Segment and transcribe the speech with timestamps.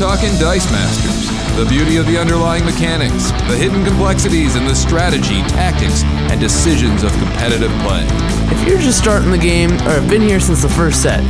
[0.00, 1.28] talking Dice Masters,
[1.58, 7.02] the beauty of the underlying mechanics, the hidden complexities, and the strategy, tactics, and decisions
[7.02, 8.06] of competitive play.
[8.48, 11.20] If you're just starting the game or have been here since the first set,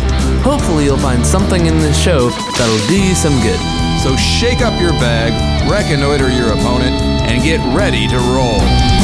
[0.42, 3.58] hopefully you'll find something in this show that'll do you some good.
[4.04, 5.34] So shake up your bag,
[5.68, 6.94] reconnoiter your opponent,
[7.26, 8.99] and get ready to roll.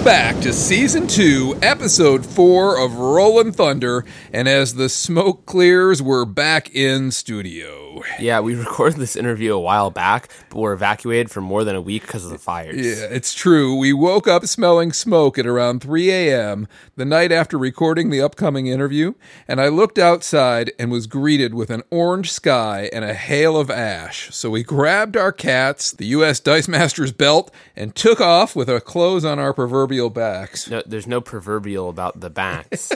[0.00, 6.00] Welcome back to Season 2, Episode 4 of Rollin' Thunder, and as the smoke clears,
[6.00, 8.00] we're back in studio.
[8.18, 11.82] Yeah, we recorded this interview a while back, but were evacuated for more than a
[11.82, 12.76] week because of the fires.
[12.76, 13.76] Yeah, it's true.
[13.76, 16.66] We woke up smelling smoke at around 3 a.m.
[16.96, 19.12] the night after recording the upcoming interview,
[19.46, 23.70] and I looked outside and was greeted with an orange sky and a hail of
[23.70, 24.34] ash.
[24.34, 26.40] So we grabbed our cats, the U.S.
[26.40, 30.68] Dice Masters belt, and took off with our clothes on our proverbial backs.
[30.68, 32.92] No, there's no proverbial about the backs.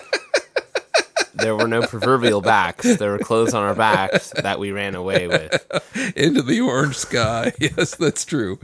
[1.35, 2.97] there were no proverbial backs.
[2.97, 6.15] There were clothes on our backs that we ran away with.
[6.17, 7.53] into the orange sky.
[7.61, 8.59] yes, that's true.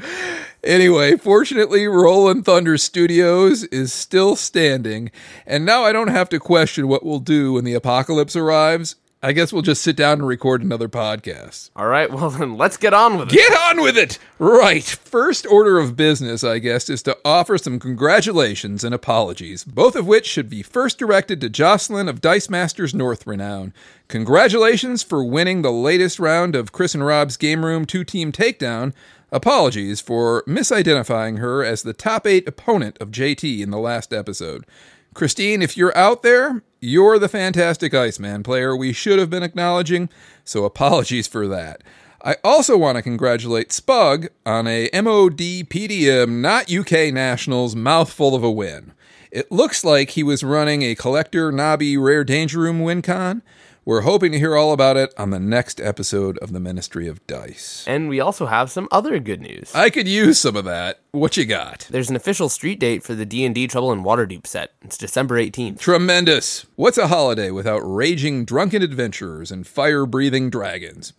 [0.62, 5.10] Anyway, fortunately, Rollin' Thunder Studios is still standing,
[5.46, 8.96] and now I don't have to question what we'll do when the apocalypse arrives.
[9.22, 11.68] I guess we'll just sit down and record another podcast.
[11.76, 13.34] All right, well then let's get on with it.
[13.34, 14.18] Get on with it!
[14.38, 14.82] Right.
[14.82, 20.06] First order of business, I guess, is to offer some congratulations and apologies, both of
[20.06, 23.74] which should be first directed to Jocelyn of Dice Masters North Renown.
[24.08, 28.94] Congratulations for winning the latest round of Chris and Rob's Game Room 2 Team Takedown.
[29.30, 34.66] Apologies for misidentifying her as the top 8 opponent of JT in the last episode.
[35.14, 40.08] Christine, if you're out there, you're the fantastic Iceman player we should have been acknowledging,
[40.44, 41.82] so apologies for that.
[42.22, 48.44] I also want to congratulate Spug on a MOD PDM not UK Nationals mouthful of
[48.44, 48.92] a win.
[49.30, 53.42] It looks like he was running a collector Nabi Rare Danger Room win con.
[53.86, 57.26] We're hoping to hear all about it on the next episode of the Ministry of
[57.26, 57.82] Dice.
[57.88, 59.74] And we also have some other good news.
[59.74, 61.00] I could use some of that.
[61.12, 61.88] What you got?
[61.90, 64.74] There's an official street date for the D&D Trouble in Waterdeep set.
[64.82, 65.78] It's December 18th.
[65.78, 66.66] Tremendous.
[66.76, 71.14] What's a holiday without raging drunken adventurers and fire breathing dragons?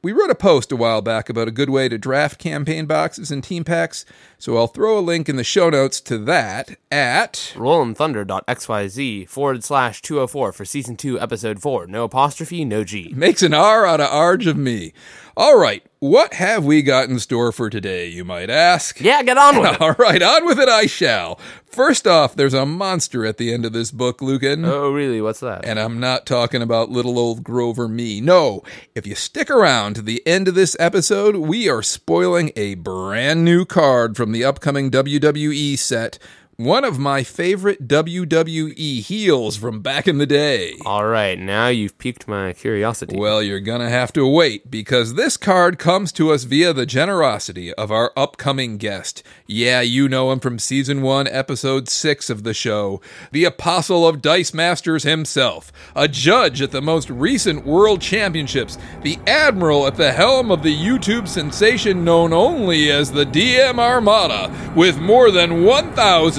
[0.00, 3.32] We wrote a post a while back about a good way to draft campaign boxes
[3.32, 4.04] and team packs,
[4.38, 10.00] so I'll throw a link in the show notes to that at rollinthunder.xyz forward slash
[10.00, 14.08] 204 for season 2 episode 4 no apostrophe no g makes an R out of
[14.08, 14.92] Arge of me.
[15.40, 19.00] All right, what have we got in store for today, you might ask?
[19.00, 21.38] yeah get on with it All right, on with it I shall.
[21.64, 24.64] First off, there's a monster at the end of this book, Lucan.
[24.64, 28.20] oh really what's that And I'm not talking about little old Grover me.
[28.20, 28.64] No,
[28.96, 33.44] if you stick around to the end of this episode, we are spoiling a brand
[33.44, 36.18] new card from the upcoming WWE set.
[36.60, 40.74] One of my favorite WWE heels from back in the day.
[40.84, 45.36] all right now you've piqued my curiosity Well, you're gonna have to wait because this
[45.36, 49.22] card comes to us via the generosity of our upcoming guest.
[49.46, 53.00] Yeah, you know him from season one, episode six of the show.
[53.30, 59.16] The apostle of Dice Masters himself, a judge at the most recent World Championships, the
[59.28, 64.98] admiral at the helm of the YouTube sensation known only as the DM Armada, with
[64.98, 65.62] more than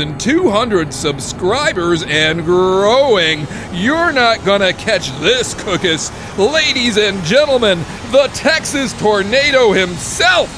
[0.10, 3.48] 1,200 subscribers and growing.
[3.72, 6.12] You're not gonna catch this, Cookus.
[6.38, 7.80] Ladies and gentlemen,
[8.12, 10.50] the Texas Tornado himself,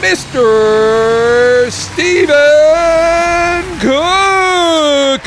[0.00, 1.70] Mr.
[1.70, 2.34] Steven
[3.80, 5.26] Cookus.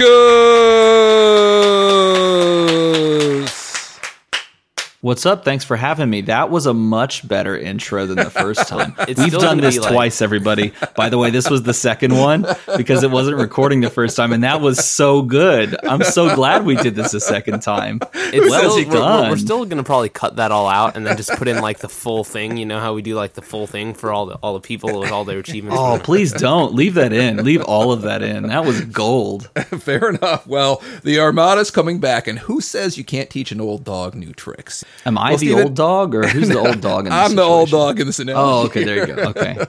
[5.01, 5.45] What's up?
[5.45, 6.19] Thanks for having me.
[6.23, 8.95] That was a much better intro than the first time.
[9.07, 10.73] It's We've done this like- twice, everybody.
[10.97, 12.45] By the way, this was the second one
[12.75, 15.73] because it wasn't recording the first time, and that was so good.
[15.85, 18.01] I'm so glad we did this a second time.
[18.13, 19.29] It's well still, we're, we're, done.
[19.29, 21.87] we're still gonna probably cut that all out and then just put in like the
[21.87, 22.57] full thing.
[22.57, 24.99] You know how we do like the full thing for all the all the people
[24.99, 25.79] with all their achievements.
[25.79, 27.37] Oh, please don't leave that in.
[27.45, 28.43] Leave all of that in.
[28.47, 29.49] That was gold.
[29.79, 30.45] Fair enough.
[30.45, 34.33] Well, the Armada's coming back, and who says you can't teach an old dog new
[34.33, 34.83] tricks?
[35.05, 37.05] Am I Well, the Steven- old dog, or who's the old dog?
[37.05, 38.41] In this I'm the old dog in this analogy.
[38.41, 38.83] Oh, okay.
[38.83, 39.21] There you go.
[39.29, 39.57] Okay.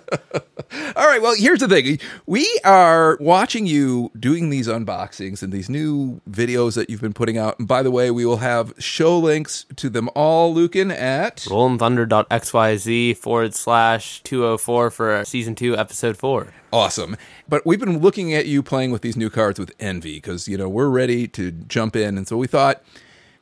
[0.96, 1.20] All right.
[1.22, 1.98] Well, here's the thing.
[2.26, 7.38] We are watching you doing these unboxings and these new videos that you've been putting
[7.38, 7.58] out.
[7.58, 11.36] And by the way, we will have show links to them all, Lucan, at
[12.08, 16.52] RollinThunder.xyz forward slash 204 for season 2, episode 4.
[16.72, 17.16] awesome.
[17.48, 20.56] But we've been looking at you playing with these new cards with envy because, you
[20.56, 22.16] know, we're ready to jump in.
[22.16, 22.82] And so we thought,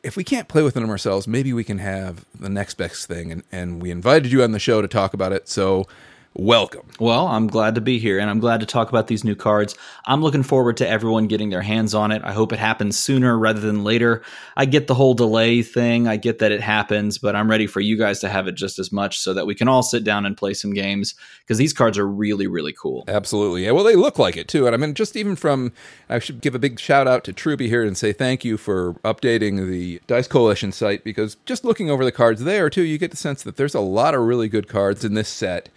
[0.02, 3.32] if we can't play with them ourselves, maybe we can have the next best thing.
[3.32, 5.48] And, and we invited you on the show to talk about it.
[5.48, 5.86] So
[6.34, 6.86] welcome.
[7.00, 9.74] Well, I'm glad to be here and I'm glad to talk about these new cards.
[10.06, 12.22] I'm looking forward to everyone getting their hands on it.
[12.24, 14.22] I hope it happens sooner rather than later.
[14.56, 17.80] I get the whole delay thing, I get that it happens, but I'm ready for
[17.80, 20.26] you guys to have it just as much so that we can all sit down
[20.26, 23.04] and play some games because these cards are really, really cool.
[23.08, 23.64] Absolutely.
[23.64, 24.66] Yeah, well, they look like it too.
[24.66, 25.72] And I mean, just even from,
[26.08, 28.94] I should give a big shout out to Truby here and say thank you for
[29.04, 33.10] updating the Dice Coalition site because just looking over the cards there too, you get
[33.10, 35.68] the sense that there's a lot of really good cards in this set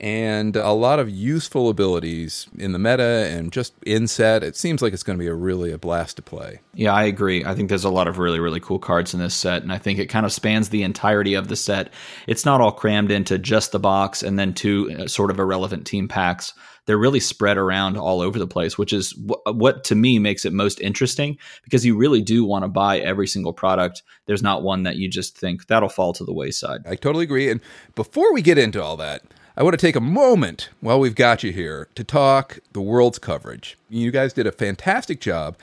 [0.00, 4.42] and a lot of useful abilities in the meta and just in set.
[4.42, 6.60] It seems like it's going to be a really a blast to play.
[6.72, 7.44] Yeah, I agree.
[7.44, 9.76] I think there's a lot of really, really cool cards in this set, and I
[9.76, 11.92] think it kind of spans the entirety of the set.
[12.26, 15.86] It's not all crammed into just the box and then two uh, sort of irrelevant
[15.86, 16.54] team packs.
[16.86, 20.46] They're really spread around all over the place, which is w- what to me makes
[20.46, 24.02] it most interesting because you really do want to buy every single product.
[24.24, 26.80] There's not one that you just think that'll fall to the wayside.
[26.86, 27.50] I totally agree.
[27.50, 27.60] And
[27.94, 29.22] before we get into all that,
[29.60, 33.18] I want to take a moment while we've got you here to talk the world's
[33.18, 33.76] coverage.
[33.90, 35.54] You guys did a fantastic job.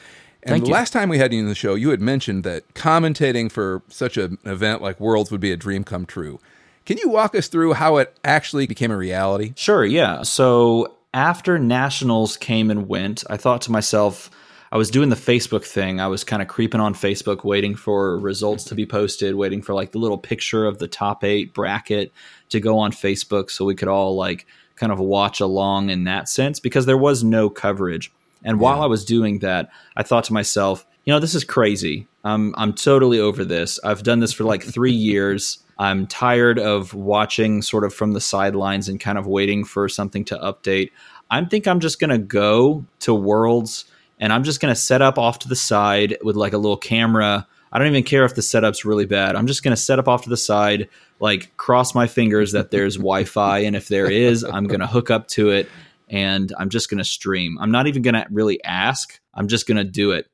[0.44, 0.74] And Thank the you.
[0.76, 4.16] last time we had you in the show, you had mentioned that commentating for such
[4.16, 6.40] an event like Worlds would be a dream come true.
[6.86, 9.54] Can you walk us through how it actually became a reality?
[9.56, 10.22] Sure, yeah.
[10.22, 14.30] So after nationals came and went, I thought to myself,
[14.72, 16.02] I was doing the Facebook thing.
[16.02, 19.74] I was kind of creeping on Facebook, waiting for results to be posted, waiting for
[19.74, 22.12] like the little picture of the top eight bracket
[22.50, 26.28] to go on Facebook so we could all like kind of watch along in that
[26.28, 28.12] sense because there was no coverage.
[28.44, 32.08] And while I was doing that, I thought to myself, you know, this is crazy.
[32.24, 33.80] I'm I'm totally over this.
[33.84, 35.60] I've done this for like 3 years.
[35.80, 40.26] I'm tired of watching sort of from the sidelines and kind of waiting for something
[40.26, 40.92] to update.
[41.30, 43.86] I think I'm just going to go to Worlds
[44.20, 46.78] and I'm just going to set up off to the side with like a little
[46.78, 47.48] camera.
[47.72, 49.36] I don't even care if the setup's really bad.
[49.36, 52.72] I'm just going to set up off to the side, like cross my fingers that
[52.72, 55.70] there's Wi-Fi, and if there is, I'm going to hook up to it,
[56.10, 57.58] and I'm just going to stream.
[57.60, 59.20] I'm not even going to really ask.
[59.34, 60.28] I'm just going to do it.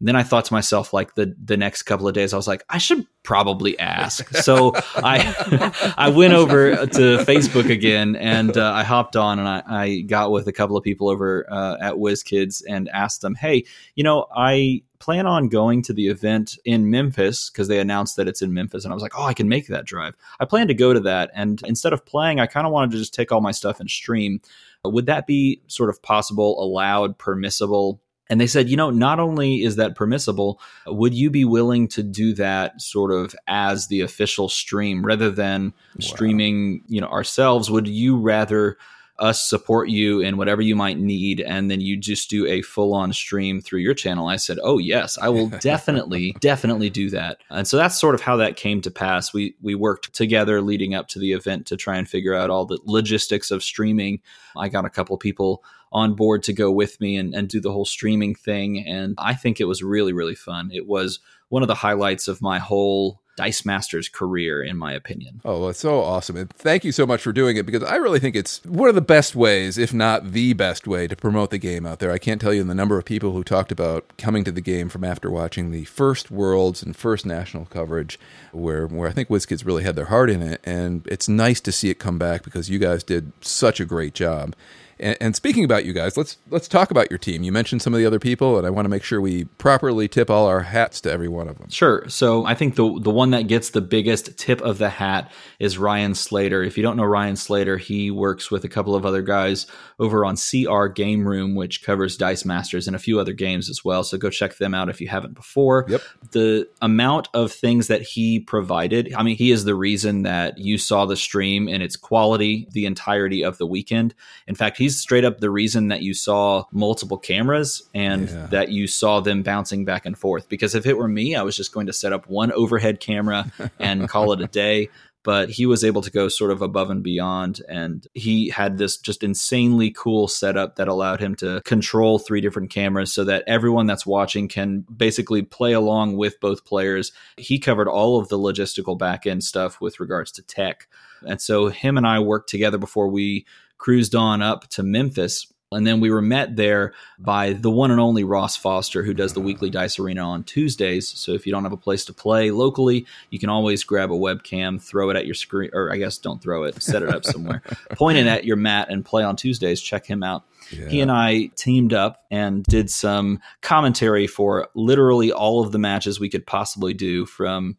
[0.00, 2.64] Then I thought to myself, like the the next couple of days, I was like,
[2.68, 4.28] I should probably ask.
[4.36, 9.62] So I I went over to Facebook again and uh, I hopped on and I,
[9.66, 13.64] I got with a couple of people over uh, at WizKids and asked them, hey,
[13.96, 18.28] you know, I plan on going to the event in Memphis because they announced that
[18.28, 18.84] it's in Memphis.
[18.84, 20.14] And I was like, oh, I can make that drive.
[20.38, 21.30] I plan to go to that.
[21.34, 23.90] And instead of playing, I kind of wanted to just take all my stuff and
[23.90, 24.40] stream.
[24.84, 28.00] Would that be sort of possible, allowed, permissible?
[28.30, 32.02] And they said, you know, not only is that permissible, would you be willing to
[32.02, 37.70] do that sort of as the official stream rather than streaming, you know, ourselves?
[37.70, 38.76] Would you rather
[39.18, 42.94] us support you in whatever you might need and then you just do a full
[42.94, 44.28] on stream through your channel?
[44.28, 48.20] I said, "Oh, yes, I will definitely definitely do that." And so that's sort of
[48.20, 49.32] how that came to pass.
[49.32, 52.64] We we worked together leading up to the event to try and figure out all
[52.64, 54.20] the logistics of streaming.
[54.56, 57.72] I got a couple people on board to go with me and, and do the
[57.72, 58.86] whole streaming thing.
[58.86, 60.70] And I think it was really, really fun.
[60.72, 65.40] It was one of the highlights of my whole Dice Masters career, in my opinion.
[65.44, 66.36] Oh, that's so awesome.
[66.36, 68.96] And thank you so much for doing it because I really think it's one of
[68.96, 72.10] the best ways, if not the best way, to promote the game out there.
[72.10, 74.88] I can't tell you the number of people who talked about coming to the game
[74.88, 78.18] from after watching the first Worlds and first national coverage,
[78.50, 80.60] where, where I think WizKids really had their heart in it.
[80.64, 84.14] And it's nice to see it come back because you guys did such a great
[84.14, 84.56] job.
[85.00, 87.42] And, and, speaking about you guys, let's let's talk about your team.
[87.42, 90.08] You mentioned some of the other people, and I want to make sure we properly
[90.08, 91.68] tip all our hats to every one of them.
[91.70, 92.08] Sure.
[92.08, 95.78] So I think the the one that gets the biggest tip of the hat is
[95.78, 96.62] Ryan Slater.
[96.62, 99.66] If you don't know Ryan Slater, he works with a couple of other guys
[99.98, 103.84] over on CR Game Room, which covers Dice Masters and a few other games as
[103.84, 104.04] well.
[104.04, 105.86] So go check them out if you haven't before.
[105.88, 106.02] Yep.
[106.30, 110.78] The amount of things that he provided, I mean, he is the reason that you
[110.78, 114.14] saw the stream and its quality the entirety of the weekend.
[114.46, 118.46] In fact, he's straight up the reason that you saw multiple cameras and Yeah.
[118.46, 120.48] that you saw them bouncing back and forth.
[120.48, 123.52] Because if it were me, I was just going to set up one overhead camera
[123.78, 124.88] and call it a day.
[125.24, 127.60] But he was able to go sort of above and beyond.
[127.68, 132.70] And he had this just insanely cool setup that allowed him to control three different
[132.70, 137.12] cameras so that everyone that's watching can basically play along with both players.
[137.36, 140.88] He covered all of the logistical back end stuff with regards to tech.
[141.26, 143.44] And so him and I worked together before we
[143.78, 145.52] cruised on up to Memphis.
[145.70, 149.34] And then we were met there by the one and only Ross Foster, who does
[149.34, 149.48] the mm-hmm.
[149.48, 151.08] weekly Dice Arena on Tuesdays.
[151.08, 154.14] So if you don't have a place to play locally, you can always grab a
[154.14, 157.24] webcam, throw it at your screen, or I guess don't throw it, set it up
[157.24, 159.82] somewhere, point it at your mat, and play on Tuesdays.
[159.82, 160.44] Check him out.
[160.70, 166.20] He and I teamed up and did some commentary for literally all of the matches
[166.20, 167.78] we could possibly do from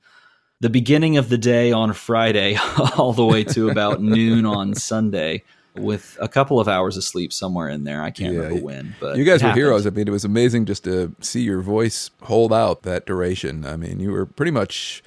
[0.59, 2.57] the beginning of the day on Friday
[2.97, 5.43] all the way to about noon on Sunday
[5.79, 8.01] with a couple of hours of sleep somewhere in there.
[8.01, 9.63] I can't Yeah, remember when, but you guys were happened.
[9.63, 9.87] heroes.
[9.87, 13.65] I mean, it was amazing just to see your voice hold out that duration.
[13.65, 15.03] I mean, you were pretty much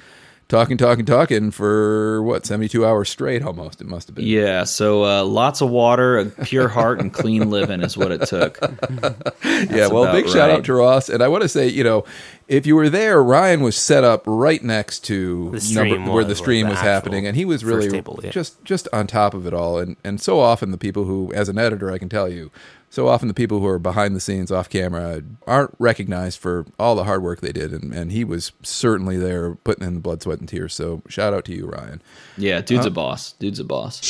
[0.52, 3.80] talking, talking, talking for what seventy two hours straight, almost.
[3.80, 4.26] It must have been.
[4.26, 8.26] Yeah, so uh, lots of water, a pure heart, and clean living is what it
[8.26, 8.58] took.
[9.44, 12.04] yeah, well, about big shout out to Ross, and I want to say, you know,
[12.48, 16.30] if you were there, Ryan was set up right next to The stream where the
[16.30, 18.30] was, stream like, was the happening, and he was really table, yeah.
[18.30, 19.78] just just on top of it all.
[19.78, 22.50] And and so often the people who, as an editor, I can tell you,
[22.92, 26.94] so often the people who are behind the scenes, off camera, aren't recognized for all
[26.94, 30.20] the hard work they did, and and he was certainly there, putting in the blood,
[30.20, 30.74] sweat, and tears.
[30.74, 32.02] So shout out to you, Ryan.
[32.36, 33.32] Yeah, dude's a uh, boss.
[33.32, 34.04] Dude's a boss.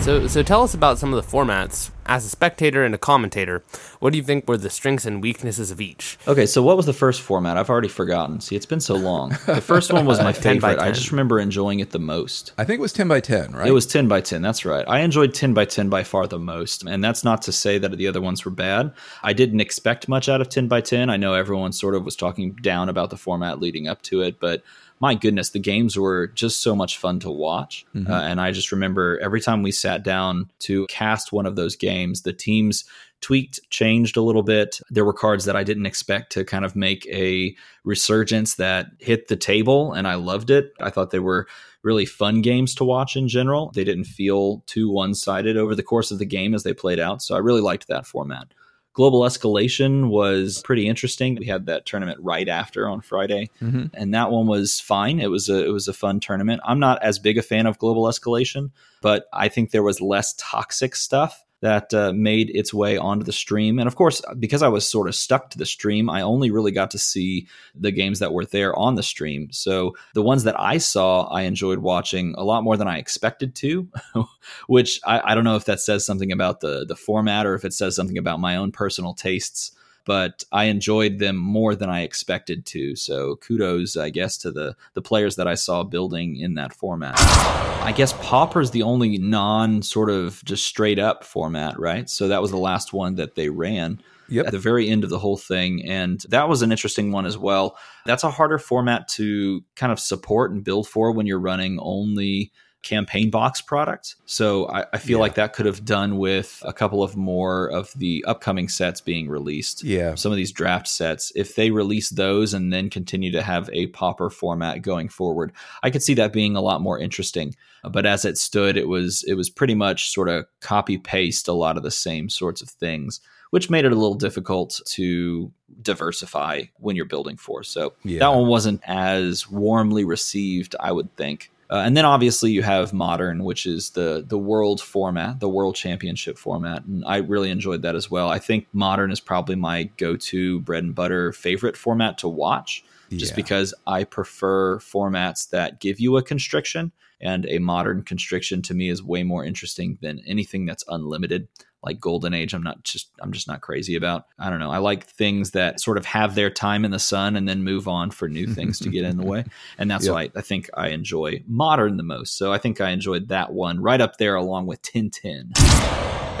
[0.00, 1.90] So, so tell us about some of the formats.
[2.10, 3.62] As a spectator and a commentator,
[4.00, 6.18] what do you think were the strengths and weaknesses of each?
[6.26, 7.56] Okay, so what was the first format?
[7.56, 8.40] I've already forgotten.
[8.40, 9.28] See, it's been so long.
[9.46, 10.84] The first one was my 10 by favorite.
[10.84, 12.52] I just remember enjoying it the most.
[12.58, 13.68] I think it was ten by ten, right?
[13.68, 14.42] It was 10 by 10.
[14.42, 14.84] That's right.
[14.88, 16.82] I enjoyed 10 by 10 by far the most.
[16.82, 18.92] And that's not to say that the other ones were bad.
[19.22, 21.10] I didn't expect much out of 10 by 10.
[21.10, 24.40] I know everyone sort of was talking down about the format leading up to it,
[24.40, 24.64] but
[25.00, 27.86] my goodness, the games were just so much fun to watch.
[28.10, 31.74] Uh, and I just remember every time we sat down to cast one of those
[31.74, 32.84] games, the teams
[33.22, 34.80] tweaked, changed a little bit.
[34.90, 37.54] There were cards that I didn't expect to kind of make a
[37.84, 40.72] resurgence that hit the table, and I loved it.
[40.80, 41.46] I thought they were
[41.82, 43.70] really fun games to watch in general.
[43.74, 47.00] They didn't feel too one sided over the course of the game as they played
[47.00, 47.22] out.
[47.22, 48.48] So I really liked that format.
[48.92, 51.36] Global Escalation was pretty interesting.
[51.36, 53.90] We had that tournament right after on Friday, Mhm.
[53.94, 55.20] and that one was fine.
[55.20, 56.60] It was a it was a fun tournament.
[56.64, 58.70] I'm not as big a fan of Global Escalation,
[59.00, 63.32] but I think there was less toxic stuff that uh, made its way onto the
[63.32, 63.78] stream.
[63.78, 66.72] And of course, because I was sort of stuck to the stream, I only really
[66.72, 69.48] got to see the games that were there on the stream.
[69.52, 73.54] So the ones that I saw, I enjoyed watching a lot more than I expected
[73.56, 73.88] to,
[74.66, 77.64] which I, I don't know if that says something about the the format or if
[77.64, 79.72] it says something about my own personal tastes.
[80.10, 82.96] But I enjoyed them more than I expected to.
[82.96, 87.14] So kudos, I guess, to the the players that I saw building in that format.
[87.16, 92.10] I guess Pauper is the only non sort of just straight up format, right?
[92.10, 94.46] So that was the last one that they ran Yep.
[94.46, 95.84] at the very end of the whole thing.
[95.88, 97.76] And that was an interesting one as well.
[98.04, 102.50] That's a harder format to kind of support and build for when you're running only
[102.82, 104.16] campaign box product.
[104.24, 105.22] So I, I feel Yeah.
[105.22, 109.28] like that could have done with a couple of more of the upcoming sets being
[109.28, 110.14] released Yeah.
[110.14, 113.88] some of these draft sets, if they release those and then continue to have a
[113.88, 117.54] Pauper format going forward, I could see that being a lot more interesting.
[117.84, 121.52] But as it stood, it was it was pretty much sort of copy paste a
[121.52, 123.20] lot of the same sorts of things,
[123.50, 125.50] which made it a little difficult to
[125.82, 127.62] diversify when you're building for.
[127.62, 128.20] So Yeah.
[128.20, 131.50] that one wasn't as warmly received, I would think.
[131.70, 135.76] Uh, and then obviously you have modern, which is the the world format, the world
[135.76, 138.28] championship format, and I really enjoyed that as well.
[138.28, 142.82] I think modern is probably my go to bread and butter favorite format to watch,
[143.10, 143.36] just Yeah.
[143.36, 148.88] because I prefer formats that give you a constriction, and a modern constriction to me
[148.88, 151.46] is way more interesting than anything that's unlimited
[151.82, 154.78] like golden age i'm not just i'm just not crazy about i don't know i
[154.78, 158.10] like things that sort of have their time in the sun and then move on
[158.10, 159.44] for new things to get in the way
[159.78, 160.14] and that's Yep.
[160.14, 162.36] why I think I enjoy modern the most.
[162.36, 165.50] So I think I enjoyed that one right up there along with Tintin.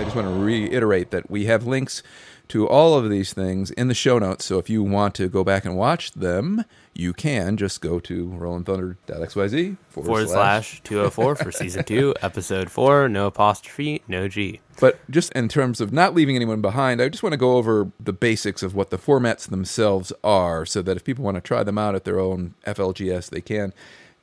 [0.00, 2.02] I just want to reiterate that we have links
[2.48, 4.46] to all of these things in the show notes.
[4.46, 6.64] So if you want to go back and watch them,
[6.94, 13.26] you can just go to rollinthunder.xyz Forward slash 204 for season two, episode four, no
[13.26, 14.60] apostrophe, no G.
[14.80, 17.92] But just in terms of not leaving anyone behind, I just want to go over
[18.00, 21.62] the basics of what the formats themselves are so that if people want to try
[21.62, 23.74] them out at their own FLGS, they can.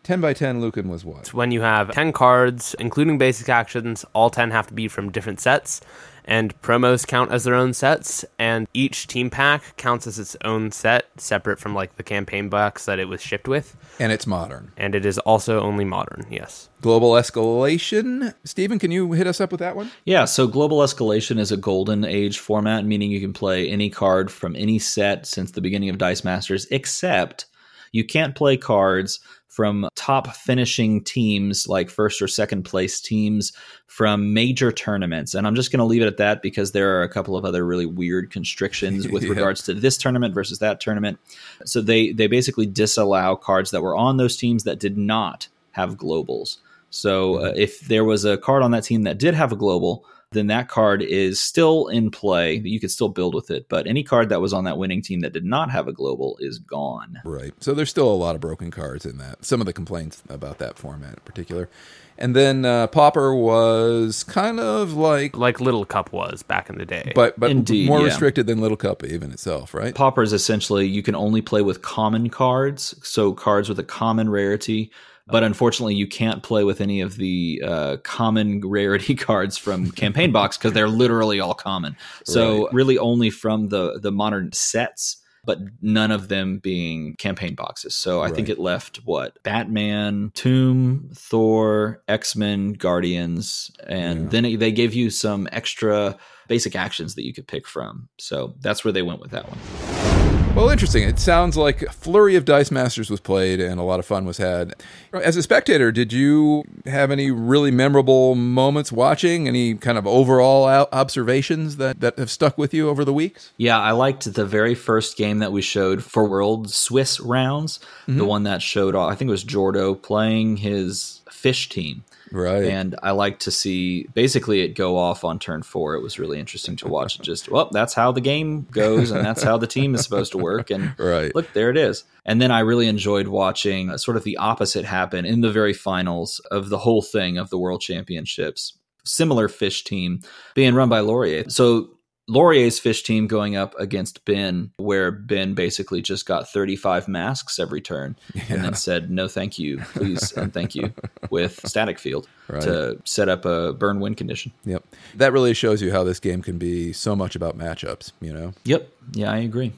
[0.07, 1.19] 10 by 10, Lucan was what?
[1.19, 5.11] It's when you have 10 cards, including basic actions, all 10 have to be from
[5.11, 5.81] different sets,
[6.23, 10.71] and promos count as their own sets, and each team pack counts as its own
[10.71, 14.71] set, separate from like the campaign box that it was shipped with, And it's modern.
[14.77, 16.69] and it is also only modern, yes.
[16.79, 18.33] Global Escalation.
[18.45, 19.91] Stephen, can you hit us up with that one?
[20.05, 24.31] Yeah, so Global Escalation is a golden age format, meaning you can play any card
[24.31, 27.47] from any set since the beginning of Dice Masters, except
[27.91, 29.19] you can't play cards
[29.57, 33.51] from top finishing teams like first or second place teams
[33.87, 35.33] from major tournaments.
[35.33, 37.43] And I'm just going to leave it at that because there are a couple of
[37.43, 39.31] other really weird constrictions with Yeah.
[39.31, 41.17] regards to this tournament versus that tournament.
[41.65, 45.97] So they they basically disallow cards that were on those teams that did not have
[45.97, 46.57] globals.
[46.91, 50.05] So uh, if there was a card on that team that did have a global,
[50.31, 52.55] then that card is still in play.
[52.55, 55.21] You could still build with it, but any card that was on that winning team
[55.21, 57.21] that did not have a global is gone.
[57.23, 57.53] Right.
[57.59, 59.45] So there's still a lot of broken cards in that.
[59.45, 61.69] Some of the complaints about that format in particular.
[62.17, 66.85] And then uh, Pauper was kind of like, like Little Cup was back in the
[66.85, 67.11] day.
[67.15, 68.05] but but Indeed, more yeah.
[68.05, 69.93] restricted than Little Cup even itself, right?
[69.93, 74.29] Pauper is essentially you can only play with common cards, so cards with a common
[74.29, 74.91] rarity.
[75.29, 80.31] But unfortunately, you can't play with any of the uh, common rarity cards from Campaign
[80.31, 81.95] Box because they're literally all common.
[82.25, 82.73] So Right.
[82.73, 87.95] really, only from the the modern sets, but none of them being campaign boxes.
[87.95, 94.29] So I think it left what Batman, Tomb, Thor, X Men, Guardians, and Yeah.
[94.29, 98.09] then it, they gave you some extra basic actions that you could pick from.
[98.17, 100.27] So that's where they went with that one.
[100.57, 101.03] Well, interesting.
[101.03, 104.25] It sounds like a flurry of Dice Masters was played and a lot of fun
[104.25, 104.73] was had.
[105.13, 109.47] As a spectator, did you have any really memorable moments watching?
[109.47, 113.51] Any kind of overall observations that, that have stuck with you over the weeks?
[113.57, 117.79] Yeah, I liked the very first game that we showed for World Swiss rounds.
[118.07, 118.25] The mm-hmm.
[118.25, 122.03] one that showed, I think it was Jordo playing his fish team.
[122.31, 122.65] Right.
[122.65, 125.95] And I like to see basically it go off on turn four.
[125.95, 127.19] It was really interesting to watch.
[127.21, 130.37] Just, well, that's how the game goes and that's how the team is supposed to
[130.37, 130.69] work.
[130.69, 131.33] And Right.
[131.35, 132.03] look, there it is.
[132.25, 136.39] And then I really enjoyed watching sort of the opposite happen in the very finals
[136.51, 138.73] of the whole thing of the World Championships.
[139.05, 140.19] Similar fish team
[140.53, 141.49] being run by Laurier.
[141.49, 141.96] So
[142.27, 147.79] Laurier's fish team going up against Ben, where Ben basically just got 35 masks every
[147.81, 148.17] turn
[148.49, 150.93] and then said, no, thank you, please, and thank you
[151.29, 152.61] with Static Field Right.
[152.61, 154.53] to set up a burn win condition.
[154.65, 154.83] Yep.
[155.15, 158.53] That really shows you how this game can be so much about matchups, you know?
[158.63, 158.89] Yep.
[159.13, 159.73] Yeah, I agree.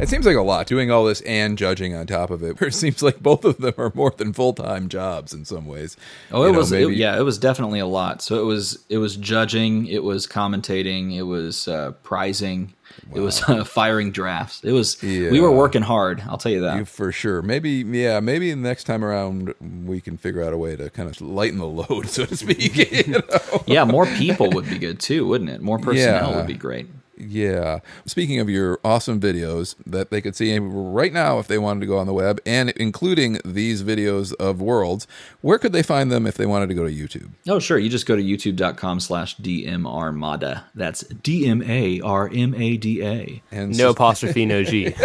[0.00, 2.60] It seems like a lot doing all this and judging on top of it.
[2.60, 5.66] Where it seems like both of them are more than full time jobs in some
[5.66, 5.96] ways.
[6.32, 8.20] Oh, You it know, was it- yeah, it was definitely a lot.
[8.20, 12.74] So it was it was judging, it was commentating, it was uh, prizing,
[13.14, 14.62] it was uh, firing drafts.
[14.64, 16.22] It was we were working hard.
[16.26, 16.76] I'll tell you that.
[16.76, 17.40] You for sure.
[17.40, 18.18] Maybe yeah.
[18.18, 19.54] Maybe next time around
[19.86, 22.76] we can figure out a way to kind of lighten the load, so to speak.
[23.06, 23.22] you know?
[23.66, 25.62] yeah, more people would be good too, wouldn't it?
[25.62, 26.36] More personnel Yeah.
[26.36, 26.88] would be great.
[27.16, 27.80] Yeah.
[28.06, 31.86] Speaking of your awesome videos that they could see right now if they wanted to
[31.86, 35.06] go on the web, and including these videos of worlds,
[35.40, 37.30] where could they find them if they wanted to go to YouTube?
[37.48, 37.78] Oh, sure.
[37.78, 40.64] You just go to youtube.com slash DMArmada.
[40.74, 43.42] That's D M A R M A D A.
[43.50, 44.94] And no apostrophe, no G.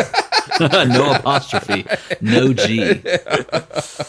[0.60, 1.86] No apostrophe,
[2.20, 3.02] no G,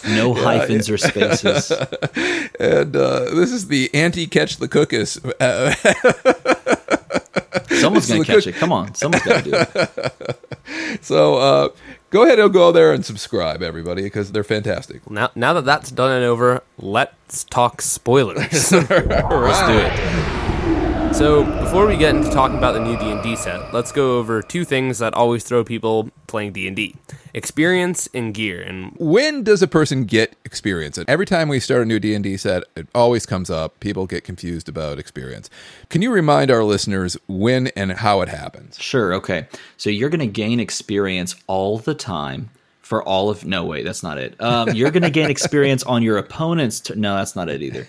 [0.09, 1.71] no hyphens or spaces.
[2.59, 5.21] and uh, this is the anti catch the cookus.
[5.39, 6.55] Uh,
[7.81, 8.59] Someone's going to catch cook- it.
[8.59, 8.95] Come on.
[8.95, 11.01] Someone's got to do it.
[11.05, 11.69] so uh,
[12.11, 15.09] go ahead and go there and subscribe, everybody, because they're fantastic.
[15.11, 18.73] Now, now that that's done and over, let's talk spoilers.
[18.73, 20.40] Let's do it.
[21.13, 24.65] So, before we get into talking about the new D&D set, let's go over two
[24.65, 26.97] things that always throw people playing D&D.
[27.35, 28.63] Experience and gear.
[28.63, 30.97] And When does a person get experience?
[30.97, 33.79] And every time we start a new D and D set, it always comes up.
[33.81, 35.51] People get confused about experience.
[35.91, 38.79] Can you remind our listeners when and how it happens?
[38.79, 39.13] Sure.
[39.15, 39.47] Okay.
[39.77, 42.51] So you're going to gain experience all the time
[42.91, 43.47] for all of.
[43.47, 44.35] No, wait, that's not it.
[44.43, 46.81] Um, you're going to gain experience on your opponent's.
[46.81, 47.87] T- no, that's not it either.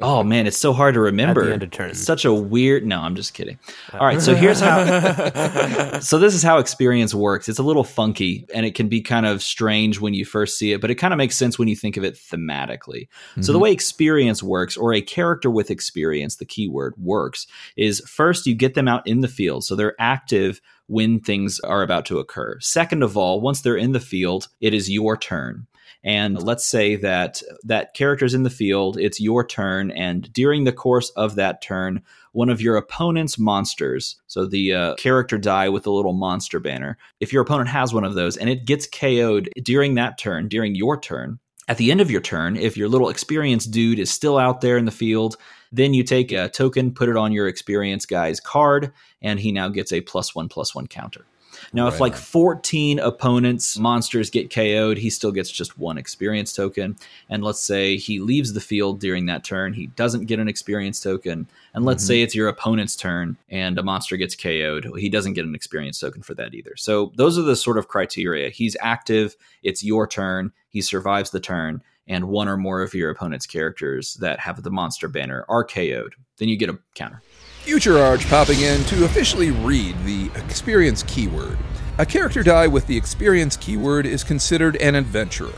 [0.00, 1.52] Oh man, it's so hard to remember.
[1.52, 1.90] end of turn.
[1.90, 2.86] It's such a weird.
[2.86, 3.58] No, I'm just kidding.
[3.92, 4.20] All right.
[4.22, 5.98] So here's how.
[6.00, 7.50] so this is how experience works.
[7.50, 10.72] It's a little funky and it can be kind of strange when you first see
[10.72, 13.08] it, but it kind of makes sense when you think of it thematically.
[13.42, 18.46] So the way experience works, or a character with experience, the keyword works, is first
[18.46, 19.64] you get them out in the field.
[19.64, 22.58] So they're active when things are about to occur.
[22.60, 25.68] Second of all, once they're in the field, it is your turn.
[26.02, 30.72] And let's say that that character's in the field, it's your turn, and during the
[30.72, 35.84] course of that turn, one of your opponent's monsters, so the uh, character die with
[35.84, 39.48] the little monster banner, if your opponent has one of those and it gets KO'd
[39.62, 43.10] during that turn, during your turn, at the end of your turn, if your little
[43.10, 45.36] experienced dude is still out there in the field,
[45.72, 49.68] then you take a token, put it on your experience guy's card, and he now
[49.68, 51.24] gets a plus one plus one counter.
[51.72, 56.96] Now, if like 14 opponents' monsters get KO'd, he still gets just one experience token.
[57.28, 61.00] And let's say he leaves the field during that turn, he doesn't get an experience
[61.00, 61.48] token.
[61.74, 62.08] And let's mm-hmm.
[62.08, 65.98] say it's your opponent's turn and a monster gets KO'd, he doesn't get an experience
[65.98, 66.76] token for that either.
[66.76, 68.50] So those are the sort of criteria.
[68.50, 73.08] He's active, it's your turn, he survives the turn, and one or more of your
[73.08, 76.16] opponent's characters that have the monster banner are KO'd.
[76.36, 77.22] Then you get a counter.
[77.62, 81.56] Future Arch popping in to officially read the experience keyword.
[81.98, 85.54] A character die with the experience keyword is considered an adventurer.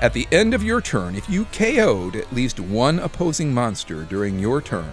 [0.00, 4.40] At the end of your turn, if you KO'd at least one opposing monster during
[4.40, 4.92] your turn,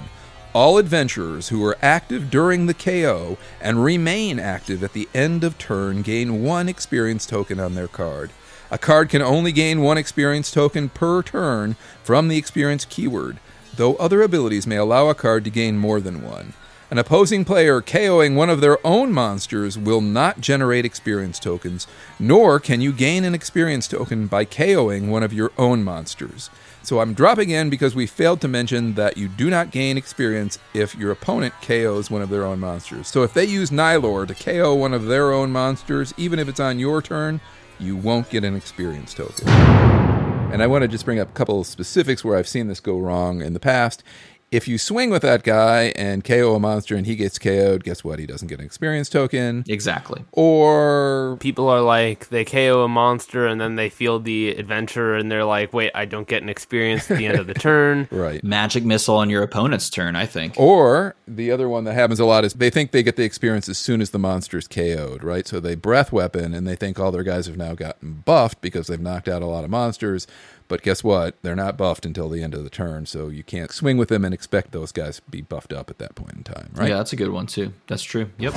[0.53, 5.57] all adventurers who are active during the KO and remain active at the end of
[5.57, 8.29] turn gain one experience token on their card.
[8.71, 13.39] A card can only gain one experience token per turn from the experience keyword,
[13.75, 16.53] though other abilities may allow a card to gain more than one.
[16.91, 21.87] An opposing player KOing one of their own monsters will not generate experience tokens,
[22.19, 26.49] nor can you gain an experience token by KOing one of your own monsters.
[26.81, 30.57] So I'm dropping in because we failed to mention that you do not gain experience
[30.73, 33.07] if your opponent KOs one of their own monsters.
[33.07, 36.59] So if they use Nylor to KO one of their own monsters, even if it's
[36.59, 37.41] on your turn,
[37.79, 39.47] you won't get an experience token.
[39.47, 42.79] And I want to just bring up a couple of specifics where I've seen this
[42.79, 44.03] go wrong in the past
[44.51, 48.03] if you swing with that guy and KO a monster and he gets KO'd, guess
[48.03, 48.19] what?
[48.19, 49.63] He doesn't get an experience token.
[49.67, 50.23] Exactly.
[50.31, 55.31] Or people are like they KO a monster and then they feel the adventure and
[55.31, 58.07] they're like, wait, I don't get an experience at the end of the turn.
[58.11, 58.43] Right.
[58.43, 60.55] Magic missile on your opponent's turn, I think.
[60.57, 63.69] Or the other one that happens a lot is they think they get the experience
[63.69, 65.47] as soon as the monster's KO'd, right?
[65.47, 68.87] So they breath weapon and they think all their guys have now gotten buffed because
[68.87, 70.27] they've knocked out a lot of monsters.
[70.69, 71.35] But guess what?
[71.41, 74.23] They're not buffed until the end of the turn, so you can't swing with them
[74.23, 76.89] and expect those guys to be buffed up at that point in time, right?
[76.89, 77.73] Yeah, that's a good one too.
[77.87, 78.29] That's true.
[78.37, 78.53] Yep.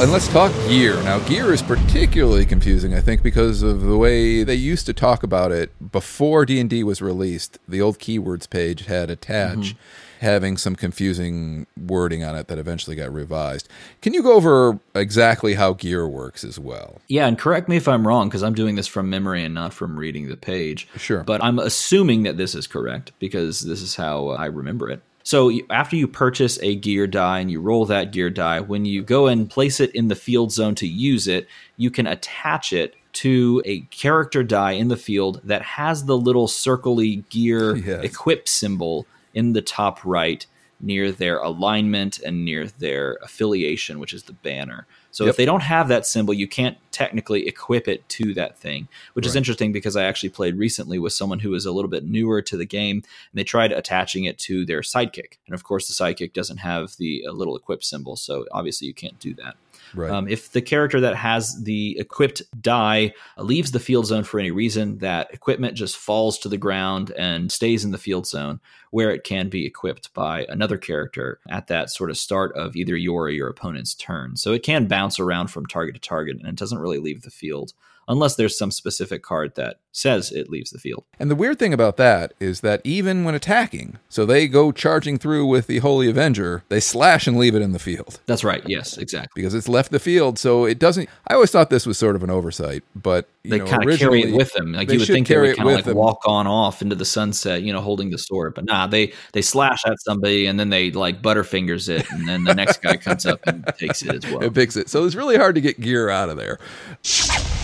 [0.00, 0.94] And let's talk gear.
[1.02, 5.22] Now, gear is particularly confusing, I think, because of the way they used to talk
[5.22, 7.58] about it before D&D was released.
[7.68, 9.78] The old keywords page had attach mm-hmm
[10.22, 13.68] having some confusing wording on it that eventually got revised.
[14.00, 17.00] Can you go over exactly how gear works as well?
[17.08, 19.74] Yeah, and correct me if I'm wrong because I'm doing this from memory and not
[19.74, 20.88] from reading the page.
[20.96, 21.24] Sure.
[21.24, 25.02] But I'm assuming that this is correct because this is how I remember it.
[25.24, 29.02] So after you purchase a gear die and you roll that gear die, when you
[29.02, 32.94] go and place it in the field zone to use it, you can attach it
[33.14, 38.04] to a character die in the field that has the little circly gear yes.
[38.04, 40.46] equip symbol in the top right
[40.82, 44.86] near their alignment and near their affiliation, which is the banner.
[45.12, 45.30] So yep.
[45.30, 49.24] if they don't have that symbol, you can't technically equip it to that thing, which
[49.24, 49.30] right.
[49.30, 52.42] is interesting because I actually played recently with someone who was a little bit newer
[52.42, 55.38] to the game and they tried attaching it to their sidekick.
[55.46, 58.16] And of course, the sidekick doesn't have the uh, little equip symbol.
[58.16, 59.56] So obviously, you can't do that.
[59.94, 60.10] Right.
[60.10, 64.50] Um, if the character that has the equipped die leaves the field zone for any
[64.50, 69.10] reason, that equipment just falls to the ground and stays in the field zone where
[69.10, 73.24] it can be equipped by another character at that sort of start of either your
[73.24, 74.36] or your opponent's turn.
[74.36, 77.30] So it can bounce around from target to target and it doesn't really leave the
[77.30, 77.72] field
[78.08, 81.04] unless there's some specific card that says it leaves the field.
[81.18, 85.18] And the weird thing about that is that even when attacking, so they go charging
[85.18, 88.20] through with the Holy Avenger, they slash and leave it in the field.
[88.26, 88.62] That's right.
[88.66, 89.42] Yes, exactly.
[89.42, 91.08] Because it's left the field, so it doesn't.
[91.28, 94.34] I always thought this was sort of an oversight, but they kind of carry it
[94.34, 94.72] with them.
[94.72, 95.96] Like you would think they would kind of like them.
[95.96, 98.54] walk on off into the sunset, you know, holding the sword.
[98.54, 102.44] But nah, they they slash at somebody and then they like butterfingers it, and then
[102.44, 104.42] the next guy comes up and takes it as well.
[104.52, 104.88] It picks it.
[104.88, 106.58] So it's really hard to get gear out of there.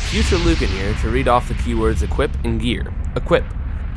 [0.08, 2.94] Future Lucan here to read off the keywords equip and gear.
[3.14, 3.44] Equip.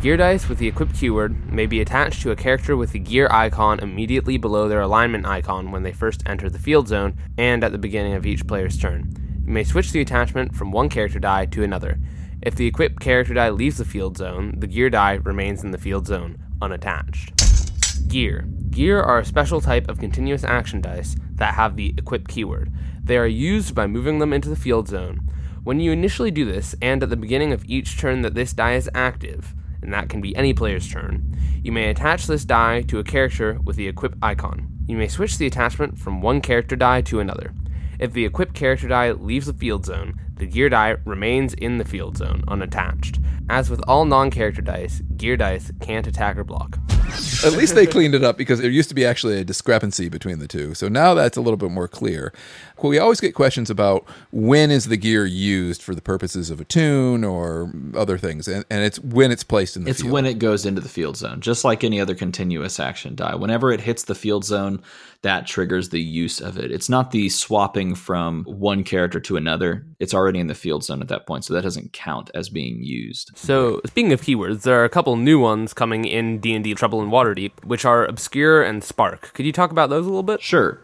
[0.01, 3.29] Gear dice with the equip keyword may be attached to a character with the gear
[3.31, 7.71] icon immediately below their alignment icon when they first enter the field zone and at
[7.71, 9.09] the beginning of each player's turn.
[9.45, 11.97] You may switch the attachment from one character die to another.
[12.41, 15.77] If the equipped character die leaves the field zone, the gear die remains in the
[15.77, 18.09] field zone, unattached.
[18.09, 18.49] Gear.
[18.69, 22.69] Gear are a special type of continuous action dice that have the equip keyword.
[23.01, 25.21] They are used by moving them into the field zone.
[25.63, 28.73] When you initially do this, and at the beginning of each turn that this die
[28.73, 32.97] is active, and that can be any player's turn, you may attach this die to
[32.97, 34.67] a character with the equip icon.
[34.87, 37.53] You may switch the attachment from one character die to another.
[37.99, 41.85] If the equipped character die leaves the field zone, the gear die remains in the
[41.85, 43.19] field zone, unattached.
[43.47, 46.79] As with all non character dice, gear dice can't attack or block.
[47.45, 50.39] At least they cleaned it up because there used to be actually a discrepancy between
[50.39, 50.73] the two.
[50.73, 52.33] So now that's a little bit more clear.
[52.81, 57.23] We always get questions about when is the gear used for the purposes of attune
[57.23, 60.13] or other things, and, and it's when it's placed in the it's field.
[60.13, 63.35] when it goes into the field zone, just like any other continuous action die.
[63.35, 64.81] Whenever it hits the field zone,
[65.21, 66.71] that triggers the use of it.
[66.71, 69.85] It's not the swapping from one character to another.
[70.01, 72.83] It's already in the field zone at that point, so that doesn't count as being
[72.83, 73.31] used.
[73.35, 77.09] So, speaking of keywords, there are a couple new ones coming in D&D Trouble in
[77.09, 79.31] Waterdeep, which are obscure and spark.
[79.33, 80.41] Could you talk about those a little bit?
[80.41, 80.81] Sure.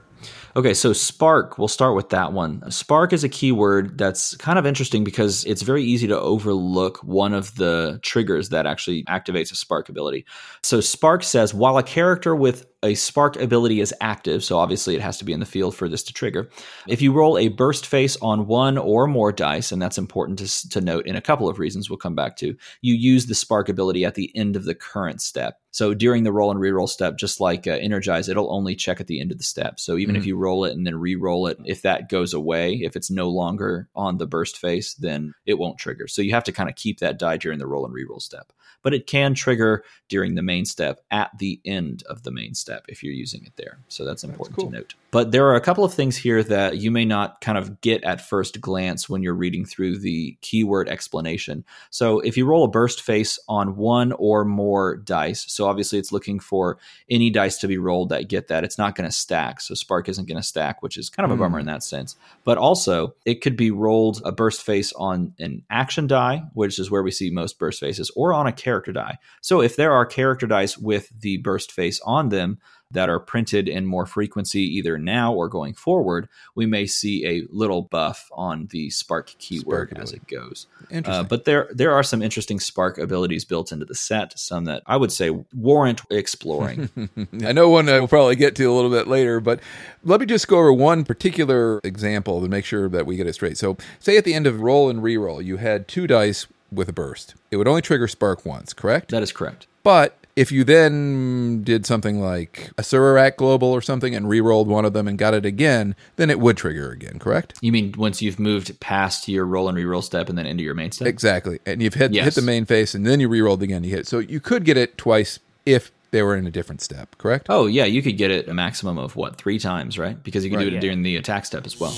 [0.56, 2.71] Okay, so Spark, we'll start with that one.
[2.71, 7.36] Spark is a keyword that's kind of interesting because it's very easy to overlook one
[7.36, 10.25] of the triggers that actually activates a Spark ability.
[10.63, 15.01] So Spark says while a character with a spark ability is active, so obviously it
[15.01, 16.49] has to be in the field for this to trigger.
[16.87, 20.69] If you roll a burst face on one or more dice, and that's important to,
[20.69, 23.67] to note in a couple of reasons we'll come back to, you use the spark
[23.67, 25.59] ability at the end of the current step.
[25.71, 29.07] So during the roll and reroll step, just like uh, energize, it'll only check at
[29.07, 29.79] the end of the step.
[29.79, 30.21] So even mm-hmm.
[30.21, 33.29] if you roll it and then re-roll it, if that goes away, if it's no
[33.29, 36.07] longer on the burst face, then it won't trigger.
[36.07, 38.53] So you have to kind of keep that die during the roll and reroll step
[38.83, 42.66] but it can trigger during the main step at the end of the main step
[42.88, 43.80] if you're using it there.
[43.88, 44.71] So that's important that's cool.
[44.71, 44.93] to note.
[45.12, 48.03] But there are a couple of things here that you may not kind of get
[48.03, 51.63] at first glance when you're reading through the keyword explanation.
[51.89, 56.12] So if you roll a burst face on one or more dice, so obviously it's
[56.12, 56.77] looking for
[57.10, 58.63] any dice to be rolled that get that.
[58.63, 59.62] It's not going to stack.
[59.62, 61.39] So Spark isn't going to stack, which is kind of a mm.
[61.45, 62.15] bummer in that sense.
[62.43, 66.91] But also, it could be rolled a burst face on an action die, which is
[66.91, 69.17] where we see most burst faces, or on a character die.
[69.41, 72.56] So if there are character dice with the burst face on them,
[72.91, 77.43] that are printed in more frequency either now or going forward, we may see a
[77.50, 80.67] little buff on the Spark keyword Spark as it goes.
[81.06, 84.84] Uh, but there there are some interesting Spark abilities built into the set, some that
[84.86, 86.89] I would say warrant exploring.
[87.45, 89.60] I know one that we'll probably get to a little bit later, but
[90.04, 93.34] let me just go over one particular example to make sure that we get it
[93.34, 93.58] straight.
[93.58, 96.93] So, say at the end of roll and reroll, you had two dice with a
[96.93, 97.36] burst.
[97.52, 99.12] It would only trigger Spark once, correct?
[99.12, 99.67] That is correct.
[99.84, 104.86] But if you then did something like a Surarack Global or something and re-rolled one
[104.86, 107.58] of them and got it again, then it would trigger again, correct?
[107.60, 110.76] You mean once you've moved past your roll and re-roll step and then into your
[110.76, 111.08] main step?
[111.08, 111.58] Exactly.
[111.65, 112.26] And you've hit, yes.
[112.26, 114.06] hit the main face and then you re-rolled again, you hit.
[114.06, 117.47] So you could get it twice if they were in a different step, correct?
[117.50, 117.86] Oh, yeah.
[117.86, 120.21] You could get it a maximum of what, three times, right?
[120.23, 120.82] Because you can right, do it yeah.
[120.82, 121.95] during the attack step as well.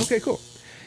[0.00, 0.40] Okay, cool.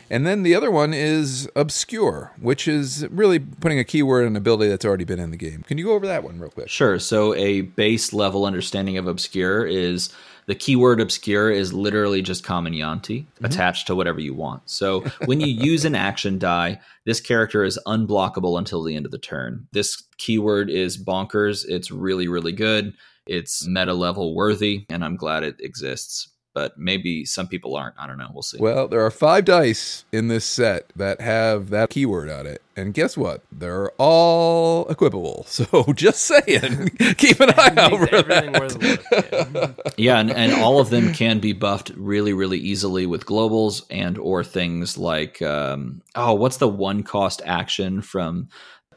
[0.10, 4.70] And then the other one is obscure, which is really putting a keyword and ability
[4.70, 5.64] that's already been in the game.
[5.64, 6.70] Can you go over that one real quick?
[6.70, 6.98] Sure.
[7.00, 10.12] So a base level understanding of obscure is
[10.48, 13.46] the keyword obscure is literally just common Yuan-ti mm-hmm.
[13.46, 14.64] attached to whatever you want.
[14.66, 19.12] So when you use an action die, this character is unblockable until the end of
[19.12, 19.68] the turn.
[19.74, 21.66] This keyword is bonkers.
[21.68, 22.94] It's really, really good.
[23.28, 27.96] It's meta level worthy, and I'm glad it exists but maybe some people aren't.
[27.98, 28.30] I don't know.
[28.34, 28.58] We'll see.
[28.60, 32.62] Well, there are five dice in this set that have that keyword on it.
[32.76, 33.44] And guess what?
[33.52, 35.46] They're all equipable.
[35.60, 39.94] So just saying, keep an eye out for that.
[39.98, 44.18] yeah, and, and all of them can be buffed really, really easily with globals and
[44.18, 48.48] or things like um, oh, what's the one cost action from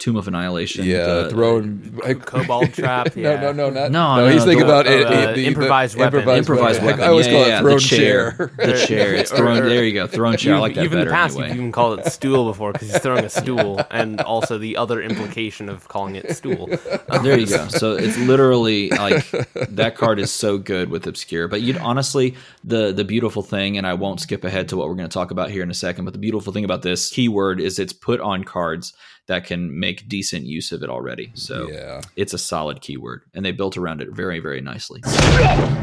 [0.02, 0.84] Tomb of Annihilation.
[0.84, 3.14] Yeah, the, throwing uh, Kobold Trap.
[3.14, 3.40] Yeah.
[3.40, 4.32] no, no, no, not, no, no.
[4.32, 6.18] He's thinking about it, uh, the, improvised weapon.
[6.18, 7.04] Improvised, improvised weapon.
[7.04, 8.32] I always yeah, call yeah, it thrown chair.
[8.32, 8.50] chair.
[8.56, 9.14] the chair.
[9.14, 9.62] It's thrown.
[9.62, 10.08] there you go.
[10.08, 10.56] Thrown chair.
[10.56, 11.02] I like that You've better.
[11.02, 11.50] in the past, anyway.
[11.50, 15.00] you've even called it stool before because he's throwing a stool, and also the other
[15.00, 16.68] implication of calling it stool.
[17.08, 17.68] Um, there you go.
[17.68, 21.46] So it's literally like that card is so good with obscure.
[21.46, 22.34] But you'd honestly
[22.64, 25.30] the the beautiful thing, and I won't skip ahead to what we're going to talk
[25.30, 26.06] about here in a second.
[26.06, 28.94] But the beautiful thing about this keyword is it's put on cards
[29.32, 31.30] that can make decent use of it already.
[31.32, 32.02] So yeah.
[32.16, 35.00] it's a solid keyword, and they built around it very, very nicely.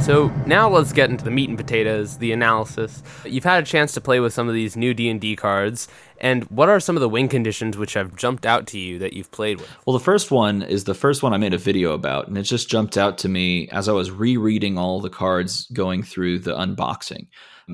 [0.02, 3.02] So now let's get into the meat and potatoes, the analysis.
[3.26, 5.88] You've had a chance to play with some of these new D and D cards,
[6.20, 9.14] and what are some of the win conditions which have jumped out to you that
[9.14, 9.70] you've played with?
[9.88, 12.44] Well, the first one is the first one I made a video about, and it
[12.44, 16.54] just jumped out to me as I was rereading all the cards going through the
[16.54, 17.28] unboxing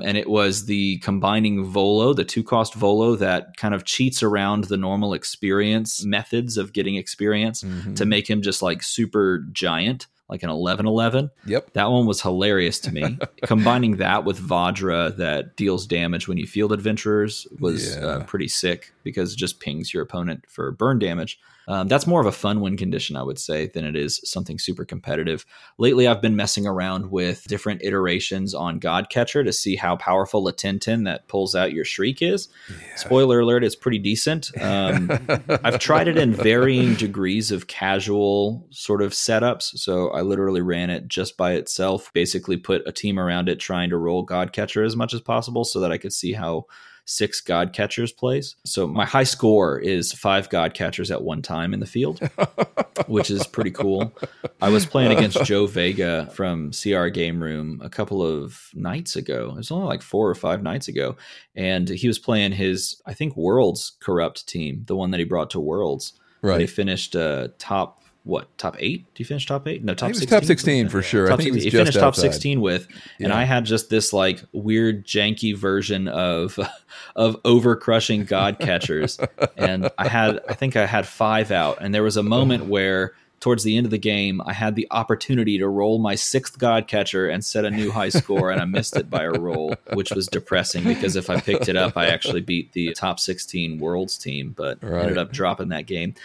[0.04, 4.66] and it was the combining Volo, the two cost Volo that kind of cheats around
[4.66, 7.94] the normal experience methods of getting experience mm-hmm.
[7.94, 11.30] to make him just like super giant like an 1111.
[11.46, 11.74] Yep.
[11.74, 13.18] That one was hilarious to me.
[13.44, 18.08] Combining that with Vajra that deals damage when you field adventurers was uh, yeah.
[18.08, 21.40] uh, pretty sick because it just pings your opponent for burn damage.
[21.68, 24.60] Um, that's more of a fun win condition, I would say, than it is something
[24.60, 25.46] super competitive.
[25.78, 30.52] Lately, I've been messing around with different iterations on Godcatcher to see how powerful a
[30.52, 32.50] 1010 that pulls out your Shriek is.
[32.70, 32.96] Yeah.
[32.96, 34.52] Spoiler alert, it's pretty decent.
[34.62, 35.12] Um,
[35.64, 39.78] I've tried it in varying degrees of casual sort of setups.
[39.78, 43.90] So I literally ran it just by itself, basically put a team around it trying
[43.90, 46.66] to roll Godcatcher as much as possible so that I could see how
[47.06, 48.56] six god catchers plays.
[48.66, 52.20] So my high score is five god catchers at one time in the field,
[53.08, 54.14] which is pretty cool.
[54.62, 59.52] I was playing against Joe Vega from CR Game Room a couple of nights ago.
[59.52, 61.16] It was only like four or five nights ago.
[61.56, 65.52] And he was playing his, I think, Worlds corrupt team, the one that he brought
[65.52, 66.14] to Worlds.
[66.42, 66.58] Right.
[66.58, 69.06] They finished uh, top what top eight?
[69.14, 69.84] Do you finish top eight?
[69.84, 70.28] No, top sixteen.
[70.28, 71.28] Top sixteen for sure.
[71.28, 72.88] Top I think he finished top sixteen with,
[73.20, 73.26] yeah.
[73.26, 76.60] and I had just this like weird janky version of
[77.16, 79.20] of over crushing god catchers,
[79.56, 83.14] and I had I think I had five out, and there was a moment where
[83.46, 86.88] towards the end of the game, I had the opportunity to roll my sixth God
[86.88, 90.10] catcher and set a new high score, and I missed it by a roll, which
[90.12, 94.18] was depressing because if I picked it up, I actually beat the top 16 worlds
[94.18, 95.04] team, but Right.
[95.04, 96.16] ended up dropping that game.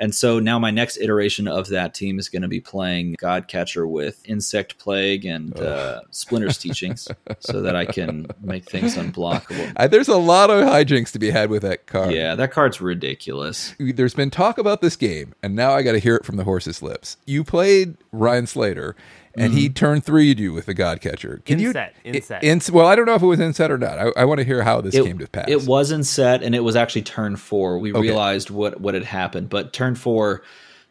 [0.00, 3.48] And so now my next iteration of that team is going to be playing God
[3.48, 7.08] Catcher with Insect Plague and uh, Splinter's teachings
[7.40, 9.90] so that I can make things unblockable.
[9.90, 12.12] There's a lot of hijinks to be had with that card.
[12.12, 13.74] Yeah, that card's ridiculous.
[13.80, 16.44] There's been talk about this game, and now I got to hear it from the
[16.44, 17.16] horse's lips.
[17.26, 18.96] You played Ryan Slater,
[19.36, 19.74] and he mm-hmm.
[19.74, 21.42] turned three you with the God Catcher.
[21.44, 22.42] Can you Inset, inset.
[22.42, 23.98] In, well, I don't know if it was inset or not.
[23.98, 25.46] I, I want to hear how this It, came to pass.
[25.48, 27.78] it wasn't set, and it was actually turn four.
[27.78, 28.00] We Okay.
[28.00, 30.42] realized what what had happened, but turn four,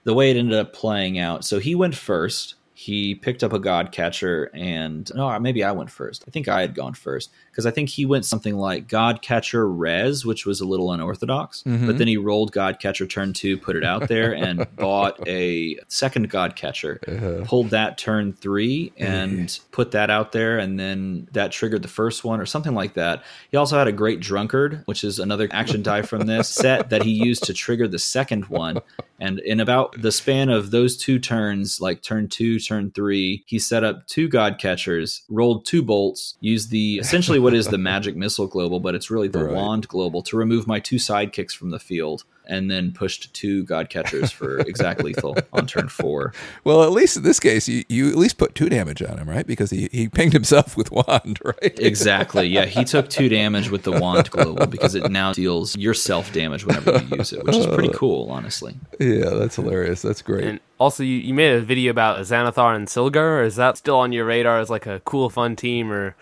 [0.04, 1.44] the way it ended up playing out.
[1.46, 2.56] So he went first.
[2.74, 6.24] He picked up a god catcher, and no, maybe I went first.
[6.28, 9.68] I think I had gone first because I think he went something like god catcher
[9.68, 11.64] res, which was a little unorthodox.
[11.64, 11.88] Mm-hmm.
[11.88, 15.80] But then he rolled god catcher turn two, put it out there, and bought a
[15.88, 17.00] second god catcher.
[17.08, 17.46] Uh-huh.
[17.46, 22.24] Pulled that turn three and put that out there, and then that triggered the first
[22.24, 23.24] one or something like that.
[23.50, 27.02] He also had a great drunkard, which is another action die from this set that
[27.02, 28.82] he used to trigger the second one.
[29.20, 33.58] And in about the span of those two turns, like turn two, turn three, he
[33.58, 38.16] set up two god catchers, rolled two bolts, used the essentially what is the magic
[38.16, 39.54] missile global, but it's really the Right.
[39.54, 42.24] wand global to remove my two sidekicks from the field.
[42.50, 46.32] And then pushed two god catchers for exact lethal on turn four.
[46.64, 49.30] well, at least in this case, you, you at least put two damage on him,
[49.30, 49.46] right?
[49.46, 51.78] Because he, he pinged himself with wand, right?
[51.78, 52.48] Exactly.
[52.48, 56.66] Yeah, he took two damage with the wand global because it now deals yourself damage
[56.66, 58.76] whenever you use it, which is pretty cool, honestly.
[58.98, 60.02] yeah, that's hilarious.
[60.02, 60.46] That's great.
[60.46, 63.46] And also, you, you made a video about Xanathar and Sylgar.
[63.46, 66.16] Is that still on your radar as like a cool, fun team, or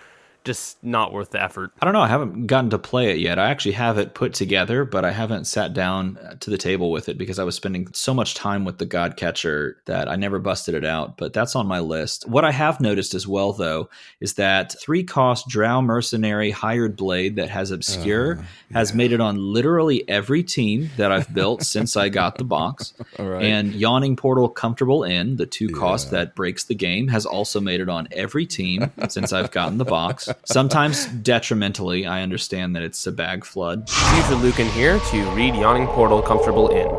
[0.45, 1.71] just not worth the effort?
[1.81, 2.01] I don't know.
[2.01, 3.38] I haven't gotten to play it yet.
[3.39, 6.91] I actually have it put together, but I haven't sat down uh, to the table
[6.91, 10.15] with it because I was spending so much time with the God Catcher that I
[10.15, 11.17] never busted it out.
[11.17, 12.27] But that's on my list.
[12.27, 17.36] What I have noticed as well, though, is that three cost Drow Mercenary Hired Blade
[17.36, 22.10] that has Obscure has made it on literally every team that I've built since I
[22.10, 22.93] got the box.
[23.19, 23.43] All right.
[23.43, 27.81] And Yawning Portal Comfortable Inn, the two cost that breaks the game, has also made
[27.81, 30.29] it on every team since I've gotten the box.
[30.43, 33.89] Sometimes detrimentally, I understand that it's a bag flood.
[33.89, 36.89] Future Lucan here to read Yawning Portal Comfortable Inn.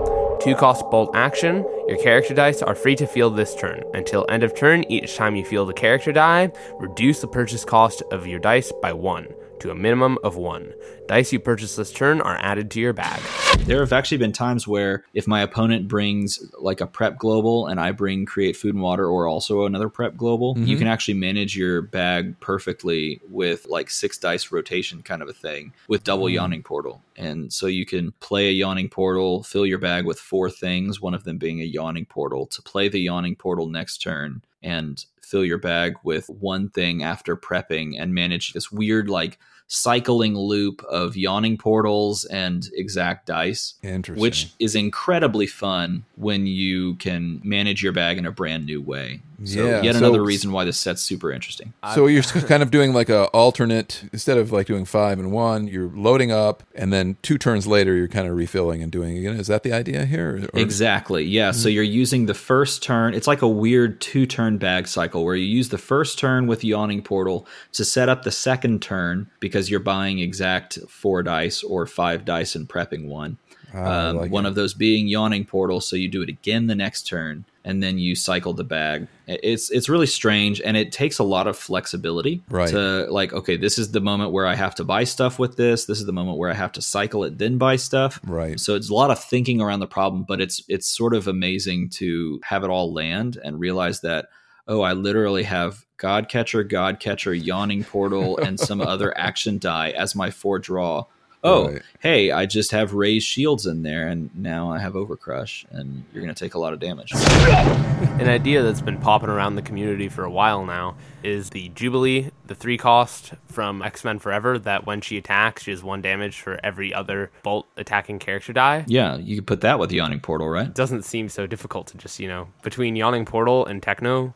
[0.40, 1.64] Two cost bolt action.
[1.88, 3.82] Your character dice are free to field this turn.
[3.94, 8.02] Until end of turn, each time you field a character die, reduce the purchase cost
[8.10, 9.28] of your dice by one
[9.60, 10.72] to a minimum of one.
[11.08, 13.20] Dice you purchase this turn are added to your bag.
[13.64, 17.80] There have actually been times where if my opponent brings like a prep global and
[17.80, 20.78] I bring create food and water or also another prep global, you mm-hmm.
[20.78, 25.72] can actually manage your bag perfectly with like six dice rotation kind of a thing
[25.88, 26.34] with double mm.
[26.34, 27.02] yawning portal.
[27.16, 31.14] And so you can play a yawning portal, fill your bag with four things, one
[31.14, 35.44] of them being a yawning portal, to play the yawning portal next turn and fill
[35.44, 41.16] your bag with one thing after prepping and manage this weird like cycling loop of
[41.16, 44.20] yawning portals and exact dice Interesting.
[44.20, 49.20] which is incredibly fun when you can manage your bag in a brand new way.
[49.44, 51.74] So Yeah, yet so- another reason why this set's super interesting.
[51.94, 55.68] So you're kind of doing like a alternate instead of like doing five and one,
[55.68, 59.36] you're loading up, and then two turns later, you're kind of refilling and doing again.
[59.38, 60.48] Is that the idea here?
[60.54, 61.24] Or- Exactly.
[61.24, 61.50] Yeah.
[61.50, 61.58] Mm-hmm.
[61.60, 63.12] So you're using the first turn.
[63.12, 66.64] It's like a weird two turn bag cycle where you use the first turn with
[66.64, 71.86] Yawning Portal to set up the second turn because you're buying exact four dice or
[71.86, 73.36] five dice and prepping one.
[73.74, 74.48] Ah, Um, like one it.
[74.50, 75.80] of those being Yawning Portal.
[75.80, 79.08] So you do it again the next turn and then you cycle the bag.
[79.26, 82.68] It's it's really strange and it takes a lot of flexibility Right.
[82.70, 85.84] to like okay this is the moment where I have to buy stuff with this.
[85.84, 88.20] This is the moment where I have to cycle it then buy stuff.
[88.24, 88.58] Right.
[88.58, 91.90] So it's a lot of thinking around the problem, but it's it's sort of amazing
[92.00, 94.28] to have it all land and realize that
[94.68, 99.90] oh, I literally have God Catcher, God Catcher, Yawning Portal, and some other action die
[99.90, 101.04] as my four draw.
[101.46, 101.82] Oh, Right.
[102.00, 106.22] hey, I just have raised shields in there, and now I have Overcrush, and you're
[106.24, 107.12] going to take a lot of damage.
[107.14, 112.30] An idea that's been popping around the community for a while now is the Jubilee,
[112.46, 116.40] the three cost from X Men Forever, that when she attacks, she has one damage
[116.40, 118.84] for every other bolt attacking character die.
[118.88, 120.66] Yeah, you could put that with Yawning Portal, right?
[120.66, 124.34] It doesn't seem so difficult to just, you know, between Yawning Portal and Techno,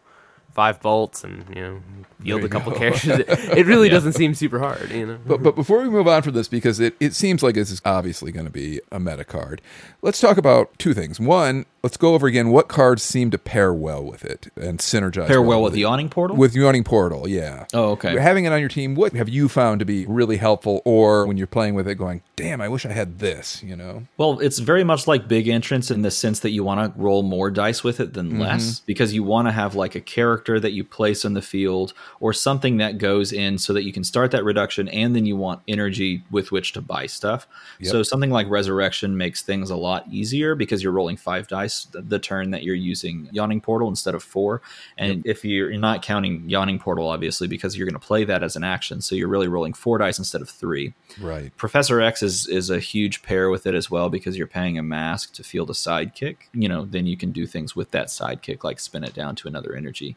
[0.60, 1.80] five bolts and you know
[2.22, 2.78] yield you a couple go.
[2.78, 3.20] characters.
[3.20, 5.18] It, it really doesn't seem super hard, you know.
[5.26, 7.80] But, but before we move on from this, because it, it seems like this is
[7.84, 9.62] obviously going to be a meta card,
[10.02, 11.18] let's talk about two things.
[11.18, 15.28] One, let's go over again what cards seem to pair well with it and synergize.
[15.28, 15.76] Pair well with it.
[15.76, 16.36] the yawning portal.
[16.36, 17.66] With the Yawning Portal, yeah.
[17.72, 18.18] Oh, okay.
[18.18, 21.36] Having it on your team, what have you found to be really helpful, or when
[21.36, 24.06] you're playing with it, going, "Damn, I wish I had this," you know?
[24.16, 27.22] Well, it's very much like big entrance in the sense that you want to roll
[27.22, 28.40] more dice with it than mm-hmm.
[28.40, 31.92] less because you want to have like a character that you place in the field
[32.18, 35.36] or something that goes in so that you can start that reduction and then you
[35.36, 37.46] want energy with which to buy stuff.
[37.82, 42.18] So something like resurrection makes things a lot easier because you're rolling five dice the
[42.18, 44.62] turn that you're using yawning portal instead of four.
[44.98, 48.42] And if you're, you're not counting yawning portal, obviously, because you're going to play that
[48.42, 49.00] as an action.
[49.00, 50.94] So you're really rolling four dice instead of three.
[51.20, 51.56] Right.
[51.56, 54.82] Professor X is is a huge pair with it as well because you're paying a
[54.82, 56.36] mask to field a sidekick.
[56.52, 59.48] You know, then you can do things with that sidekick like spin it down to
[59.48, 60.16] another energy.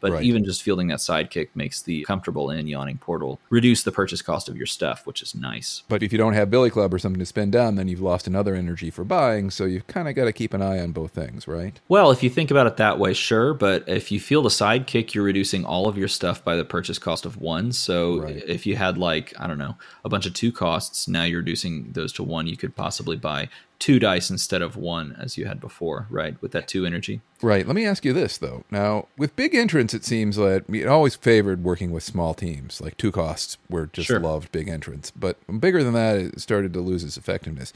[0.00, 0.22] But Right.
[0.22, 4.48] even just fielding that sidekick makes the comfortable inn yawning portal reduce the purchase cost
[4.48, 5.82] of your stuff, which is nice.
[5.88, 8.26] But if you don't have Billy Club or something to spend down, then you've lost
[8.26, 9.50] another energy for buying.
[9.50, 11.78] So you've kind of got to keep an eye on both things, right?
[11.88, 13.54] Well, if you think about it that way, sure.
[13.54, 16.98] But if you field a sidekick, you're reducing all of your stuff by the purchase
[16.98, 17.72] cost of one.
[17.72, 18.42] So Right.
[18.46, 21.90] if you had like I don't know a bunch of two costs, now you're reducing
[21.92, 22.46] those to one.
[22.46, 26.36] You could possibly buy two dice instead of one as you had before, right?
[26.42, 27.20] With that two energy.
[27.40, 27.64] Right.
[27.64, 28.64] Let me ask you this though.
[28.72, 29.54] Now, with big
[29.88, 32.80] entrance, it seems that it always favored working with small teams.
[32.80, 34.20] Like two costs were just Sure.
[34.20, 37.72] loved big entrance, but bigger than that, it started to lose its effectiveness.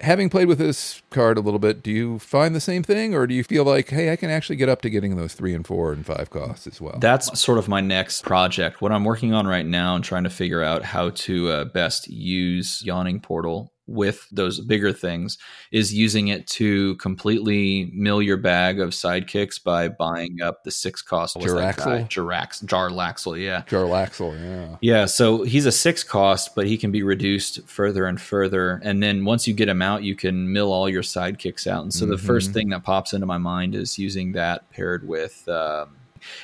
[0.00, 3.24] Having played with this card a little bit, do you find the same thing, or
[3.28, 5.64] do you feel like, hey, I can actually get up to getting those three and
[5.64, 6.98] four and five costs as well?
[6.98, 8.82] That's sort of my next project.
[8.82, 12.08] What I'm working on right now and trying to figure out how to uh, best
[12.08, 15.38] use Yawning Portal with those bigger things
[15.72, 21.02] is using it to completely mill your bag of sidekicks by buying up the six
[21.02, 21.36] cost.
[21.36, 22.02] what's that guy?
[22.02, 22.08] Jaraxel?
[22.08, 23.62] Jarax, Jarlaxle, yeah.
[23.62, 24.76] Jarlaxle, yeah.
[24.80, 28.80] Yeah, so he's a six cost, but he can be reduced further and further.
[28.84, 31.82] And then once you get him out, you can mill all your sidekicks out.
[31.82, 35.46] And so the first thing that pops into my mind is using that paired with.
[35.48, 35.96] Um,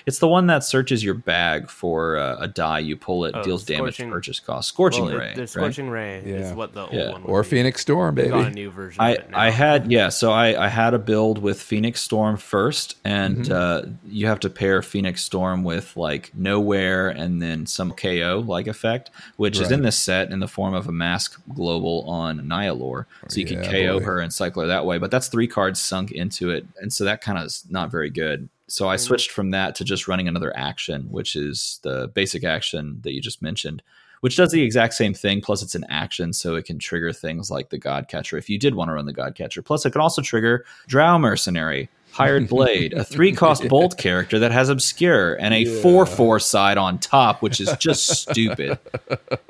[0.07, 2.81] it's the one that searches your bag for uh, a die.
[2.81, 4.69] You pull it, Oh, deals damage to Scorching- purchase cost.
[4.69, 5.35] Scorching Well, ray.
[5.35, 5.49] the right?
[5.49, 6.35] scorching ray Yeah.
[6.37, 7.11] is what the old Yeah.
[7.13, 7.49] one Or be.
[7.49, 8.55] Phoenix Storm, They've got a baby.
[8.55, 9.01] new version.
[9.03, 9.39] I, of it now.
[9.39, 13.53] I had yeah so I, I had a build with phoenix storm first and Mm-hmm.
[13.53, 18.67] uh, you have to pair phoenix storm with like nowhere and then some ko like
[18.67, 23.05] effect which is in this set in the form of a mask global on Nihiloor
[23.29, 24.05] so you Yeah, can ko boy.
[24.05, 27.05] her and cycle her that way but that's three cards sunk into it and so
[27.05, 28.93] that kind of is not very good so Mm-hmm.
[28.93, 33.13] I switched from that to just running another action, which is the basic action that
[33.13, 33.83] you just mentioned,
[34.21, 35.41] which does the exact same thing.
[35.41, 38.59] Plus, it's an action, so it can trigger things like the God Catcher if you
[38.59, 39.63] did want to run the God Catcher.
[39.63, 44.51] Plus, it can also trigger Drow Mercenary, Hired Blade, a three cost bolt character that
[44.51, 48.79] has Obscure, and a 4 4 side on top, which is just stupid.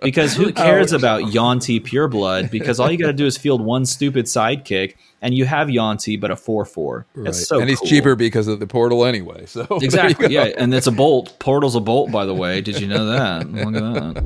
[0.03, 2.51] Because who cares about Yuan-ti Pureblood?
[2.51, 6.21] Because all you got to do is field one stupid sidekick, and you have Yonti,
[6.21, 7.07] but a 4 4.
[7.15, 7.29] Right.
[7.29, 7.89] It's so and he's cool.
[7.89, 9.47] cheaper because of the portal anyway.
[9.47, 10.33] So Exactly.
[10.33, 11.39] Yeah, and it's a bolt.
[11.39, 12.61] Portal's a bolt, by the way.
[12.61, 13.51] Did you know that?
[13.51, 14.25] Look at that.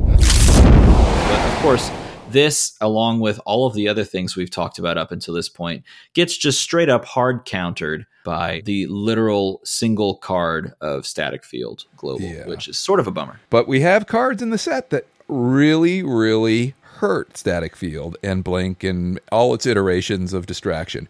[1.28, 1.90] But of course,
[2.32, 5.84] this, along with all of the other things we've talked about up until this point,
[6.14, 12.22] gets just straight up hard countered by the literal single card of Static Field Global,
[12.26, 12.46] Yeah.
[12.46, 13.40] which is sort of a bummer.
[13.50, 18.84] But we have cards in the set that really, really hurt Static Field and Blink
[18.84, 21.08] and all its iterations of distraction.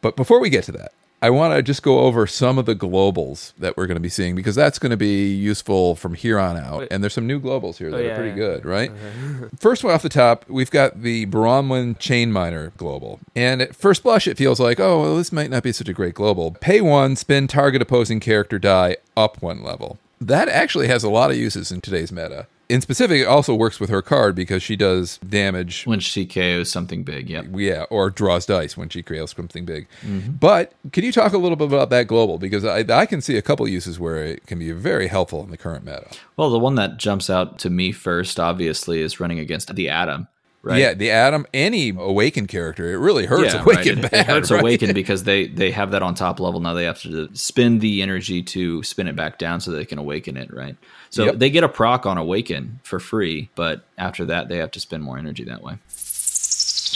[0.00, 2.76] But before we get to that, I want to just go over some of the
[2.76, 6.38] globals that we're going to be seeing because that's going to be useful from here
[6.38, 6.86] on out.
[6.92, 8.36] And there's some new globals here oh, that Oh, are pretty yeah.
[8.36, 8.92] good, right?
[9.58, 13.18] First one off the top, we've got the Bronwyn Chain Miner global.
[13.34, 15.92] And at first blush, it feels like, oh, well, this might not be such a
[15.92, 16.52] great global.
[16.60, 19.98] Pay one, spin target opposing character die up one level.
[20.20, 22.46] That actually has a lot of uses in today's meta.
[22.68, 26.70] In specific, it also works with her card because she does damage When she KOs
[26.70, 27.46] something big, yep.
[27.54, 29.88] yeah, or draws dice when she creates something big.
[30.02, 30.32] Mm-hmm.
[30.32, 32.36] But can you talk a little bit about that global?
[32.36, 35.50] Because I, I can see a couple uses where it can be very helpful in
[35.50, 36.08] the current meta.
[36.36, 40.28] Well, the one that jumps out to me first, obviously, is running against the Atom.
[40.68, 40.78] Right?
[40.80, 44.04] Yeah, the Adam, any awakened character, it really hurts Yeah, awakened right.
[44.04, 44.20] It, bad.
[44.20, 44.60] it hurts right?
[44.60, 46.74] awaken because they they have that on top level now.
[46.74, 50.36] They have to spend the energy to spin it back down so they can awaken
[50.36, 50.52] it.
[50.52, 50.76] Right.
[51.10, 51.38] So Yep.
[51.38, 55.02] they get a proc on awaken for free, but after that they have to spend
[55.02, 55.78] more energy that way.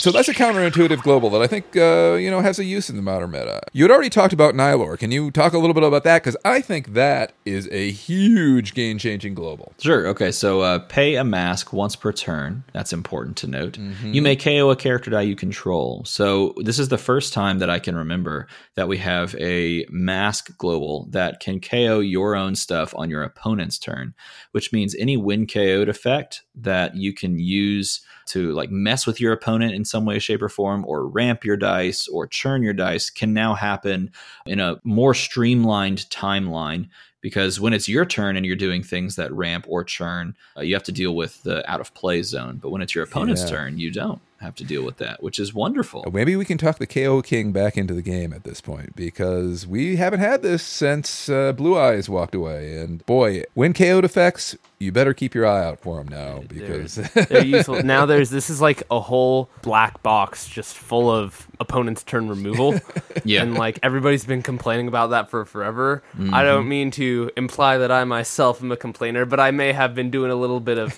[0.03, 2.97] So that's a counterintuitive global that I think uh, you know has a use in
[2.97, 3.61] the modern meta.
[3.71, 4.99] You had already talked about Nihiloor.
[4.99, 6.21] Can you talk a little bit about that?
[6.21, 9.71] Because I think that is a huge game changing global.
[9.79, 10.05] Sure.
[10.07, 10.33] Okay.
[10.33, 12.65] So uh, pay a mask once per turn.
[12.73, 13.77] That's important to note.
[13.79, 14.11] Mm-hmm.
[14.11, 16.03] You may KO a character die you control.
[16.03, 20.57] So this is the first time that I can remember that we have a mask
[20.57, 24.15] global that can KO your own stuff on your opponent's turn,
[24.51, 29.33] which means any win KO'd effect that you can use to like mess with your
[29.33, 33.09] opponent in some way, shape, or form, or ramp your dice or churn your dice
[33.09, 34.11] can now happen
[34.45, 36.87] in a more streamlined timeline
[37.21, 40.73] because when it's your turn and you're doing things that ramp or churn, uh, you
[40.75, 42.57] have to deal with the out of play zone.
[42.61, 43.49] But when it's your opponent's yeah.
[43.49, 46.05] turn, you don't have to deal with that, which is wonderful.
[46.11, 49.65] Maybe we can talk the KO King back into the game at this point because
[49.65, 52.77] we haven't had this since uh, Blue Eyes walked away.
[52.77, 56.95] And boy, when KO'd effects, you better keep your eye out for them now because
[56.95, 57.81] they're, they're useful.
[57.83, 62.79] Now there's this is like a whole black box just full of opponent's turn removal.
[63.23, 63.41] yeah.
[63.41, 66.03] And like everybody's been complaining about that for forever.
[66.17, 66.33] Mm-hmm.
[66.33, 69.95] I don't mean to imply that I myself am a complainer, but I may have
[69.95, 70.93] been doing a little bit of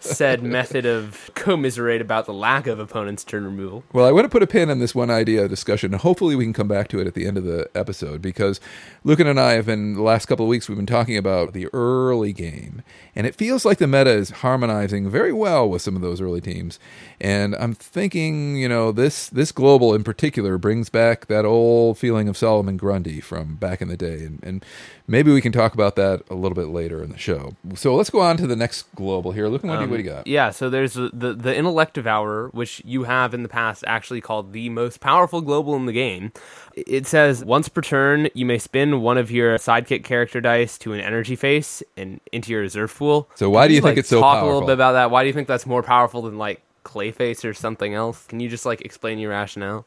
[0.00, 3.84] said method of commiserate about the lack of opponent's turn removal.
[3.92, 6.44] Well, I want to put a pin on this one idea discussion, and hopefully we
[6.44, 8.60] can come back to it at the end of the episode because
[9.04, 11.68] Lucan and I have been the last couple of weeks we've been talking about the
[11.72, 12.82] early game,
[13.14, 16.40] and it feels like the meta is harmonizing very well with some of those early
[16.40, 16.78] teams.
[17.20, 22.28] And I'm thinking, you know, this this global in particular brings back that old feeling
[22.28, 24.64] of Solomon Grundy from back in the day, and, and
[25.06, 27.56] maybe we can talk about that a little bit later in the show.
[27.74, 29.48] So let's go on to the next global here.
[29.48, 30.26] Look, um, what do you got?
[30.26, 34.22] Yeah, so there's the, the the intellect devourer, which you have in the past actually
[34.22, 36.32] called the most powerful global in the game.
[36.74, 40.92] It says once per turn, you may spin one of your sidekick character dice to
[40.94, 43.09] an energy face and into your reserve pool.
[43.34, 44.48] So why do you, you think like, it's so talk powerful?
[44.48, 45.10] a little bit about that?
[45.10, 48.26] Why do you think that's more powerful than like Clayface or something else?
[48.26, 49.86] Can you just like explain your rationale?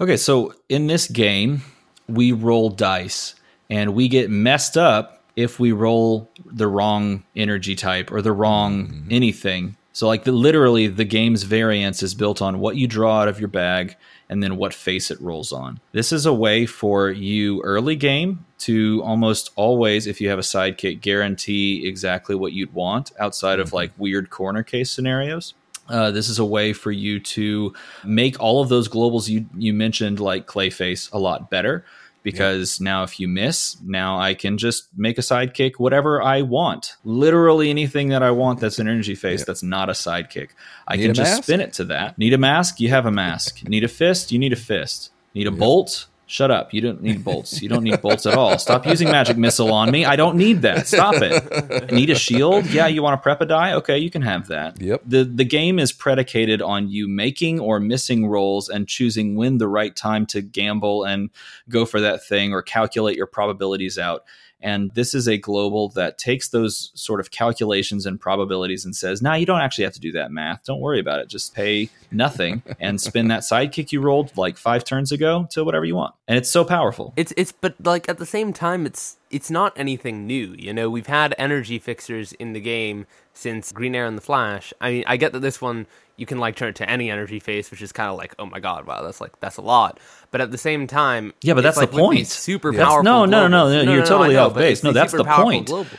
[0.00, 1.62] Okay, so in this game,
[2.08, 3.34] we roll dice
[3.70, 8.86] and we get messed up if we roll the wrong energy type or the wrong
[8.86, 9.08] mm-hmm.
[9.10, 9.76] anything.
[9.94, 13.38] So like the, literally the game's variance is built on what you draw out of
[13.38, 13.96] your bag
[14.28, 15.80] and then what face it rolls on.
[15.92, 20.42] This is a way for you early game to almost always, if you have a
[20.42, 23.76] sidekick, guarantee exactly what you'd want outside of mm-hmm.
[23.76, 25.54] like weird corner case scenarios.
[25.88, 29.72] Uh, this is a way for you to make all of those globals you you
[29.72, 31.84] mentioned, like Clayface, a lot better
[32.22, 32.84] because yeah.
[32.84, 36.96] now if you miss, now I can just make a sidekick whatever I want.
[37.04, 39.44] Literally anything that I want that's an energy face yeah.
[39.46, 40.50] that's not a sidekick.
[40.86, 41.42] I need can just mask?
[41.44, 42.18] spin it to that.
[42.18, 42.80] Need a mask?
[42.80, 43.64] You have a mask.
[43.68, 44.32] need a fist?
[44.32, 45.10] You need a fist.
[45.34, 45.58] Need a yep.
[45.58, 46.06] bolt?
[46.32, 46.72] Shut up.
[46.72, 47.60] You don't need bolts.
[47.60, 48.56] You don't need bolts at all.
[48.56, 50.06] Stop using magic missile on me.
[50.06, 50.88] I don't need that.
[50.88, 51.92] Stop it.
[51.92, 52.64] Need a shield?
[52.70, 53.74] Yeah, you want to prep a die?
[53.74, 54.80] Okay, you can have that.
[54.80, 55.02] Yep.
[55.04, 59.68] The the game is predicated on you making or missing rolls and choosing when the
[59.68, 61.28] right time to gamble and
[61.68, 64.24] go for that thing or calculate your probabilities out.
[64.62, 69.20] And this is a global that takes those sort of calculations and probabilities and says,
[69.20, 70.64] now you don't actually have to do that math.
[70.64, 71.28] Don't worry about it.
[71.28, 75.84] Just pay nothing and spin that sidekick you rolled like five turns ago to whatever
[75.84, 76.14] you want.
[76.28, 77.12] And it's so powerful.
[77.16, 80.54] It's it's but like at the same time it's it's not anything new.
[80.56, 84.72] You know, we've had energy fixers in the game since Green Arrow and the Flash.
[84.80, 87.40] I mean, I get that this one you can like turn it to any energy
[87.40, 89.98] face, which is kind of like, oh my god, wow, that's like that's a lot.
[90.30, 92.28] But at the same time, yeah, but that's like the point.
[92.28, 92.84] Super yeah.
[92.84, 93.02] powerful.
[93.02, 94.84] No, no, no, no, no, no, You're totally know, off base.
[94.84, 95.66] No, that's the point.
[95.66, 95.90] Global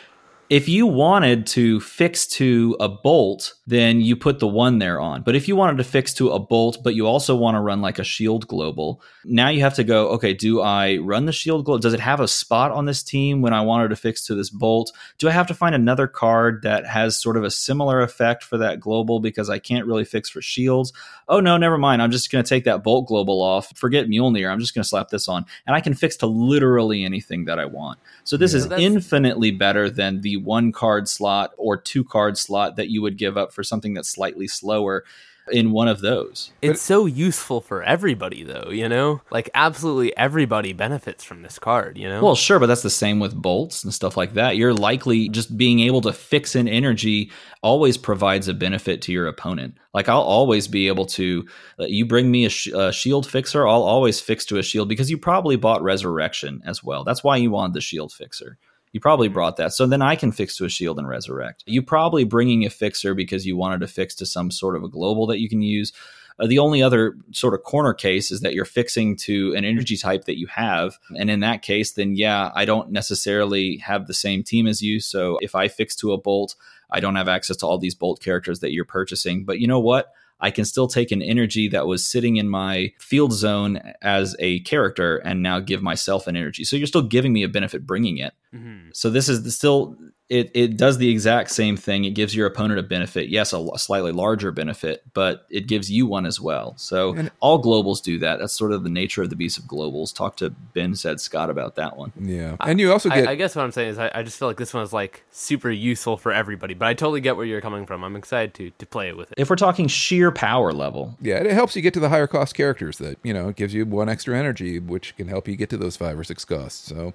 [0.50, 5.22] if you wanted to fix to a bolt, then you put the one there on.
[5.22, 7.82] But if you wanted to fix to a bolt, but you also want to run
[7.82, 11.64] like a shield global, now you have to go, okay, do I run the shield
[11.64, 11.80] global?
[11.80, 14.50] Does it have a spot on this team when I wanted to fix to this
[14.50, 14.92] bolt?
[15.18, 18.58] Do I have to find another card that has sort of a similar effect for
[18.58, 20.92] that global because I can't really fix for shields?
[21.30, 22.02] Oh, no, never mind.
[22.02, 23.76] I'm just going to take that bolt global off.
[23.78, 24.52] Forget Mjolnir.
[24.52, 25.46] I'm just going to slap this on.
[25.66, 27.98] And I can fix to literally anything that I want.
[28.26, 28.60] So this yeah.
[28.60, 33.18] is infinitely better than the one card slot or two card slot that you would
[33.18, 35.04] give up for something that's slightly slower
[35.52, 36.52] in one of those.
[36.62, 39.22] It's so useful for everybody though, you know?
[39.30, 42.24] Like absolutely everybody benefits from this card, you know?
[42.24, 44.56] Well, sure, but that's the same with bolts and stuff like that.
[44.56, 47.32] You're likely just being able to fix an energy
[47.62, 49.78] always provides a benefit to your opponent.
[49.94, 51.46] Like I'll always be able to
[51.80, 54.88] uh, you bring me a, sh- a shield fixer, I'll always fix to a shield
[54.88, 57.04] because you probably bought resurrection as well.
[57.04, 58.58] That's why you wanted the shield fixer.
[58.94, 59.34] You probably mm-hmm.
[59.34, 59.74] brought that.
[59.74, 61.64] So then I can fix to a shield and resurrect.
[61.68, 64.88] You probably bringing a fixer because you wanted to fix to some sort of a
[64.90, 65.92] global that you can use.
[66.40, 69.98] Uh, the only other sort of corner case is that you're fixing to an energy
[69.98, 70.98] type that you have.
[71.18, 75.00] And in that case, then yeah, I don't necessarily have the same team as you.
[75.00, 76.56] So if I fix to a bolt,
[76.90, 79.46] I don't have access to all these bolt characters that you're purchasing.
[79.46, 80.12] But you know what?
[80.44, 84.60] I can still take an energy that was sitting in my field zone as a
[84.60, 86.66] character and now give myself an energy.
[86.66, 88.34] So you're still giving me a benefit bringing it.
[88.54, 88.90] Mm-hmm.
[88.94, 89.96] So this is still
[90.34, 92.06] it it does the exact same thing.
[92.06, 93.30] It gives your opponent a benefit.
[93.30, 96.74] Yes, a, a slightly larger benefit, but it gives you one as well.
[96.76, 98.40] So and all globals do that.
[98.40, 100.14] That's sort of the nature of the beast of globals.
[100.14, 102.12] Talk to Ben said Scott about that one.
[102.20, 103.28] Yeah, and you also get.
[103.28, 104.92] I, I guess what I'm saying is I, I, just feel like this one is
[104.92, 106.74] like super useful for everybody.
[106.74, 108.04] But I totally get where you're coming from.
[108.04, 109.36] I'm excited to to play it with it.
[109.38, 112.56] If we're talking sheer power level, yeah, it helps you get to the higher cost
[112.56, 112.98] characters.
[112.98, 115.78] That you know it gives you one extra energy, which can help you get to
[115.78, 116.88] those five or six costs.
[116.88, 117.14] So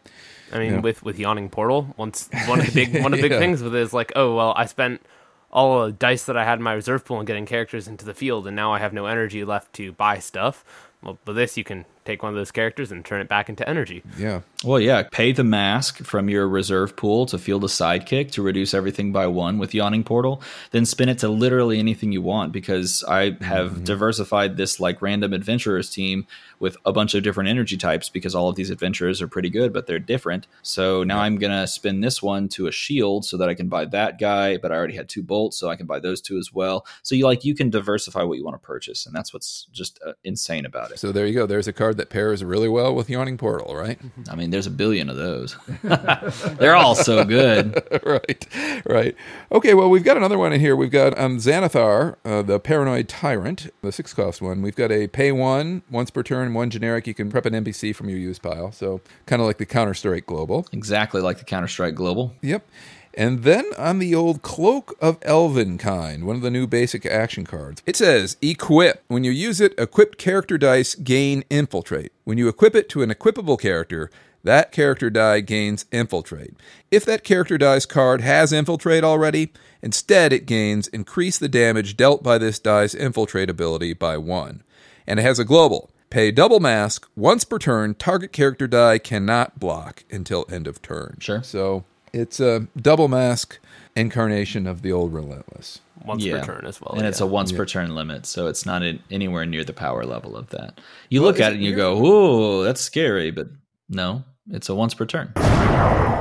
[0.53, 0.81] I mean, yeah.
[0.81, 3.39] with with yawning portal, once one of the big one of the big yeah.
[3.39, 5.03] things with it is like, oh well, I spent
[5.51, 8.15] all the dice that I had in my reserve pool and getting characters into the
[8.15, 10.65] field, and now I have no energy left to buy stuff.
[11.03, 13.69] Well, with this, you can take one of those characters and turn it back into
[13.69, 14.03] energy.
[14.17, 14.41] Yeah.
[14.65, 15.03] Well, yeah.
[15.13, 19.27] Pay the mask from your reserve pool to field a sidekick to reduce everything by
[19.27, 20.41] one with Yawning Portal.
[20.71, 23.85] Then spin it to literally anything you want because I have mm-hmm.
[23.85, 26.27] diversified this like random adventurers team
[26.61, 29.73] with a bunch of different energy types because all of these adventurers are pretty good,
[29.73, 30.47] but they're different.
[30.63, 33.69] So now I'm going to spin this one to a shield so that I can
[33.69, 36.39] buy that guy, but I already had two bolts, so I can buy those two
[36.39, 36.87] as well.
[37.03, 40.01] So you like you can diversify what you want to purchase, and that's what's just
[40.05, 40.99] uh, insane about it.
[40.99, 41.47] So there you go.
[41.47, 43.99] There's a card that pairs really well with Yawning Portal, right?
[44.31, 45.57] I mean, there's a billion of those.
[46.59, 47.83] they're all so good.
[48.05, 49.15] right, right.
[49.53, 50.75] Okay, well, we've got another one in here.
[50.75, 54.63] We've got um, Xanathar, uh, the Paranoid Tyrant, the six cost one.
[54.63, 57.07] We've got a pay one once per turn turn, one generic.
[57.07, 58.73] You can prep an NPC from your use pile.
[58.73, 60.67] So kind of like the Counter Strike Global.
[60.73, 62.35] Exactly like the Counter Strike Global.
[62.43, 62.67] Yep.
[63.15, 67.83] And then on the old Cloak of Elvenkind, one of the new basic action cards,
[67.87, 69.03] it says Equip.
[69.09, 72.13] When you use it, equipped character dice gain Infiltrate.
[72.25, 74.11] When you equip it to an equipable character,
[74.45, 76.55] that character die gains Infiltrate.
[76.91, 79.53] If that character die's card has Infiltrate already,
[79.83, 84.63] instead it gains Increase the damage dealt by this die's Infiltrate ability by one.
[85.07, 85.91] And it has a global.
[86.11, 87.95] Pay double mask once per turn.
[87.95, 91.19] Target character die cannot block until end of turn.
[91.21, 91.43] Sure.
[91.43, 93.59] So it's a double mask
[93.97, 95.81] incarnation of the old relentless.
[96.05, 96.39] Once yeah.
[96.41, 97.09] per turn as well, and yeah.
[97.09, 97.59] it's a once yeah.
[97.59, 100.81] per turn limit, so it's not in, anywhere near the power level of that.
[101.11, 103.49] You well, look at it and you go, "Whoa, that's scary," but
[103.89, 105.33] no, it's a once per turn.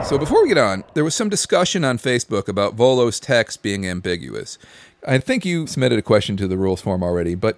[0.03, 3.85] So before we get on, there was some discussion on Facebook about Volo's text being
[3.85, 4.57] ambiguous.
[5.07, 7.57] I think you submitted a question to the rules form already, but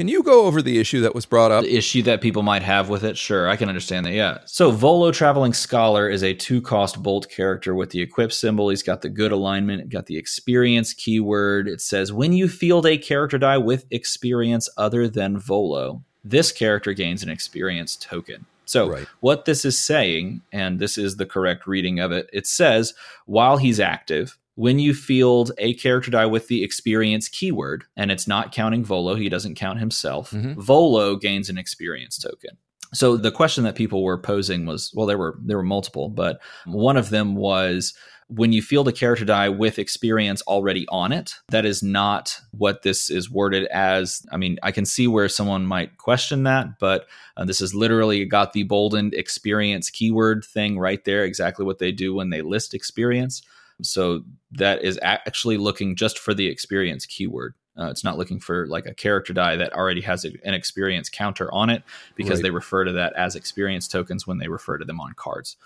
[0.00, 1.62] can you go over the issue that was brought up?
[1.62, 3.18] The issue that people might have with it?
[3.18, 4.12] Sure, I can understand that.
[4.12, 4.38] Yeah.
[4.46, 8.70] So Volo Traveling Scholar is a two cost bolt character with the equip symbol.
[8.70, 11.68] He's got the good alignment, got the experience keyword.
[11.68, 16.94] It says when you field a character die with experience other than Volo, this character
[16.94, 18.46] gains an experience token.
[18.64, 19.06] So, right.
[19.20, 22.94] what this is saying, and this is the correct reading of it, it says
[23.26, 28.28] while he's active, when you field a character die with the experience keyword, and it's
[28.28, 30.60] not counting Volo, he doesn't count himself, mm-hmm.
[30.60, 32.58] Volo gains an experience token.
[32.92, 36.42] So the question that people were posing was, well, there were there were multiple, but
[36.66, 37.94] one of them was
[38.28, 42.82] when you field a character die with experience already on it, that is not what
[42.82, 44.26] this is worded as.
[44.30, 47.06] I mean, I can see where someone might question that, but
[47.38, 51.92] uh, this is literally got the boldened experience keyword thing right there, exactly what they
[51.92, 53.42] do when they list experience.
[53.82, 57.54] So that is actually looking just for the experience keyword.
[57.78, 61.08] Uh, it's not looking for like a character die that already has a, an experience
[61.08, 61.82] counter on it
[62.14, 62.44] because right.
[62.44, 65.56] they refer to that as experience tokens when they refer to them on cards.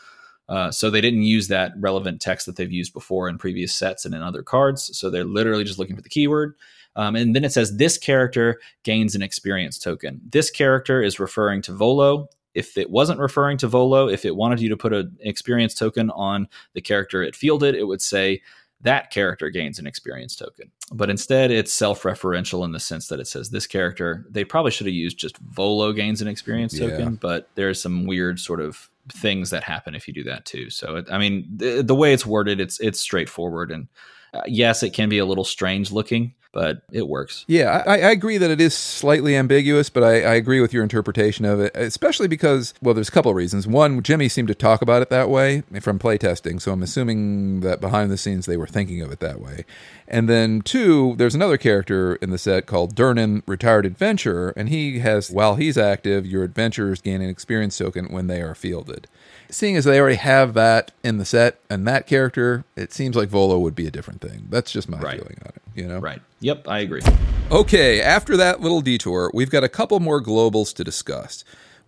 [0.48, 4.04] Uh, so they didn't use that relevant text that they've used before in previous sets
[4.04, 4.96] and in other cards.
[4.96, 6.54] So they're literally just looking for the keyword.
[6.96, 10.20] Um, and then it says this character gains an experience token.
[10.28, 14.60] This character is referring to Volo if it wasn't referring to Volo, if it wanted
[14.60, 18.40] you to put an experience token on the character it fielded, it would say
[18.84, 20.70] that character gains an experience token.
[20.92, 24.70] But instead, it's self referential in the sense that it says this character, they probably
[24.70, 26.90] should have used just Volo gains an experience yeah.
[26.90, 30.70] token, but there's some weird sort of things that happen if you do that too.
[30.70, 33.70] So, it, I mean, the, the, way it's worded, it's it's straightforward.
[33.70, 33.88] And
[34.34, 37.44] uh, yes, it can be a little strange looking, but it works.
[37.48, 40.84] Yeah, I, I, agree that it is slightly ambiguous, but I, I, agree with your
[40.84, 43.66] interpretation of it, especially because, well, there's a couple of reasons.
[43.66, 47.80] One, Jimmy seemed to talk about it that way from playtesting, so I'm assuming that
[47.80, 49.64] behind the scenes they were thinking of it that way.
[50.06, 55.00] And then two, there's another character in the set called Durnan, Retired Adventurer, and he
[55.00, 59.08] has, while he's active, your adventurers gain an experience token when they are fielded
[59.50, 63.28] seeing as they already have that in the set and that character, it seems like
[63.28, 64.46] Volo would be a different thing.
[64.50, 65.18] That's just my right.
[65.18, 65.62] feeling on it.
[65.74, 65.98] You know?
[65.98, 66.20] Right.
[66.40, 67.02] Yep, I agree.
[67.50, 71.44] Okay, after that little detour, we've got a couple more globals to discuss.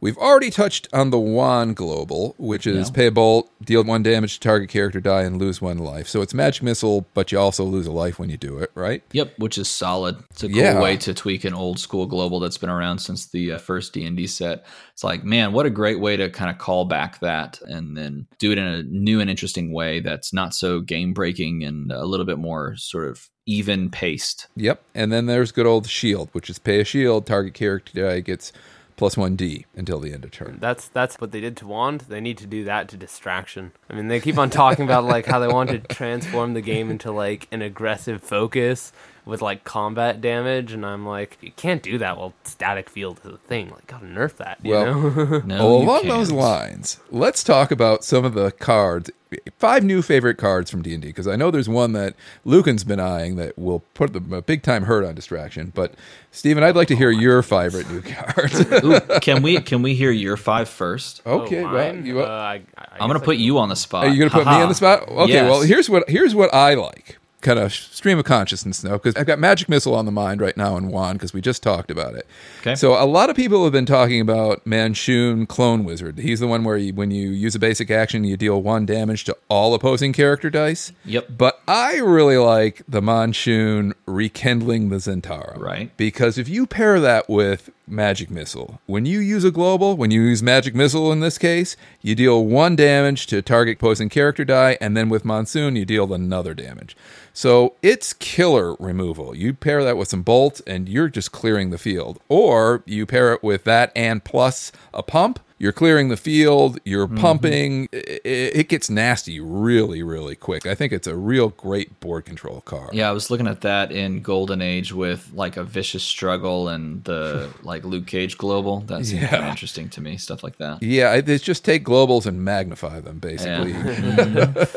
[0.07, 2.95] We've already touched on the Wand Global, which is Yeah.
[2.95, 6.07] pay a bolt, deal one damage to target character die, and lose one life.
[6.07, 9.03] So it's magic missile, but you also lose a life when you do it, right?
[9.11, 10.19] Yep, which is solid.
[10.31, 10.81] It's a cool Yeah.
[10.81, 14.05] way to tweak an old school global that's been around since the uh, first D
[14.07, 14.65] and D set.
[14.93, 18.29] It's like, man, what a great way to kind of call back that and then
[18.39, 22.05] do it in a new and interesting way that's not so game breaking and a
[22.07, 24.47] little bit more sort of even paced.
[24.55, 24.83] Yep.
[24.95, 28.53] And then there's good old shield, which is pay a shield, target character die gets
[28.97, 30.59] plus one D until the end of turn.
[30.61, 32.03] That's that's what they did to Wand.
[32.03, 33.73] They need to do that to Distraction.
[33.89, 36.91] I mean, they keep on talking about like how they want to transform the game
[36.91, 38.93] into like an aggressive focus
[39.27, 43.33] with like combat damage, and I'm like, you can't do that while static field is
[43.35, 43.69] a thing.
[43.71, 44.59] Like, gotta nerf that.
[44.63, 45.41] You Well, know?
[45.45, 49.11] No, well, you along those lines, let's talk about some of the cards.
[49.59, 52.15] Five new favorite cards from D and D because I know there's one that
[52.45, 55.73] Lucan's been eyeing that will put them a big time hurt on distraction.
[55.75, 55.95] But
[56.31, 58.61] Stephen, I'd like to hear your favorite new cards.
[58.85, 61.23] Ooh, can we can we hear your five first?
[61.27, 63.77] okay, Oh, well, you, Uh, I, I I'm gonna I put can- you on the
[63.77, 64.05] spot.
[64.07, 65.09] are you going to put me on the spot?
[65.09, 65.51] Okay, Yes.
[65.51, 67.19] well here's what here's what I like.
[67.43, 70.57] Kind of stream of consciousness now because I've got Magic Missile on the mind right
[70.57, 72.27] now and Wand because we just talked about it.
[72.61, 72.75] Okay.
[72.75, 76.19] So a lot of people have been talking about Manshoon Clone Wizard.
[76.19, 79.25] He's the one where you, when you use a basic action, you deal one damage
[79.25, 80.93] to all opposing character dice.
[81.05, 81.29] Yep.
[81.37, 85.59] But I really like the Manshoon rekindling the Zentara.
[85.61, 85.97] Right.
[85.97, 90.23] Because if you pair that with Magic Missile, when you use a global, when you
[90.23, 94.79] use Magic Missile in this case, you deal one damage to target opposing character die,
[94.81, 96.97] and then with Manshoon, you deal another damage.
[97.37, 99.37] So it's killer removal.
[99.37, 102.19] You pair that with some bolts and you're just clearing the field.
[102.31, 105.39] Or you pair it with that and plus a pump.
[105.59, 107.89] You're clearing the field, you're pumping.
[107.93, 107.97] I-
[108.27, 110.67] I- It gets nasty really, really quick.
[110.67, 112.93] I think it's a real great board control card.
[112.93, 117.03] Yeah, I was looking at that in Golden Age with like a vicious struggle and
[117.05, 118.81] the like Luke Cage global.
[118.81, 119.51] That seemed kind of Yeah.
[119.51, 120.19] interesting to me.
[120.19, 120.83] Stuff like that.
[120.83, 123.73] Yeah, it's just take globals and magnify them, basically.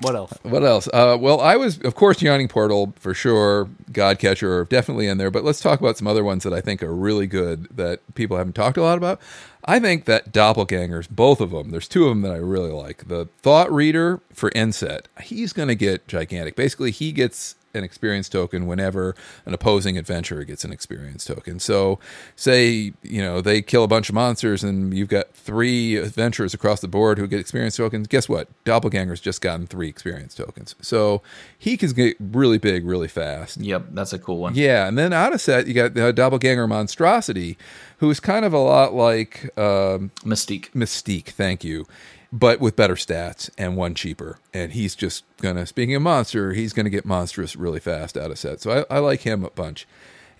[0.00, 0.32] What else?
[0.42, 0.88] What else?
[0.92, 3.68] Uh, well, I was, of course, Yawning Portal for sure.
[3.90, 6.82] Godcatcher are definitely in there, but let's talk about some other ones that I think
[6.84, 9.20] are really good that people haven't talked a lot about.
[9.68, 13.06] I think that Doppelgangers, both of them, there's two of them that I really like.
[13.08, 16.56] The Thought Reader for Inset, he's going to get gigantic.
[16.56, 19.14] Basically, he gets an experience token whenever
[19.46, 21.58] an opposing adventurer gets an experience token.
[21.58, 21.98] So,
[22.36, 26.80] say, you know, they kill a bunch of monsters and you've got three adventurers across
[26.80, 28.06] the board who get experience tokens.
[28.08, 28.48] Guess what?
[28.64, 30.74] Doppelganger's just gotten three experience tokens.
[30.82, 31.22] So,
[31.56, 33.58] he can get really big really fast.
[33.58, 34.54] Yep, that's a cool one.
[34.54, 37.56] Yeah, and then out of set, you got the Doppelganger Monstrosity,
[37.98, 40.70] who's kind of a lot like um, Mystique.
[40.72, 41.86] Mystique, thank you,
[42.32, 44.38] but with better stats and one cheaper.
[44.52, 48.38] And he's just gonna, speaking of monster, he's gonna get monstrous really fast out of
[48.38, 48.60] set.
[48.60, 49.86] So I, I like him a bunch.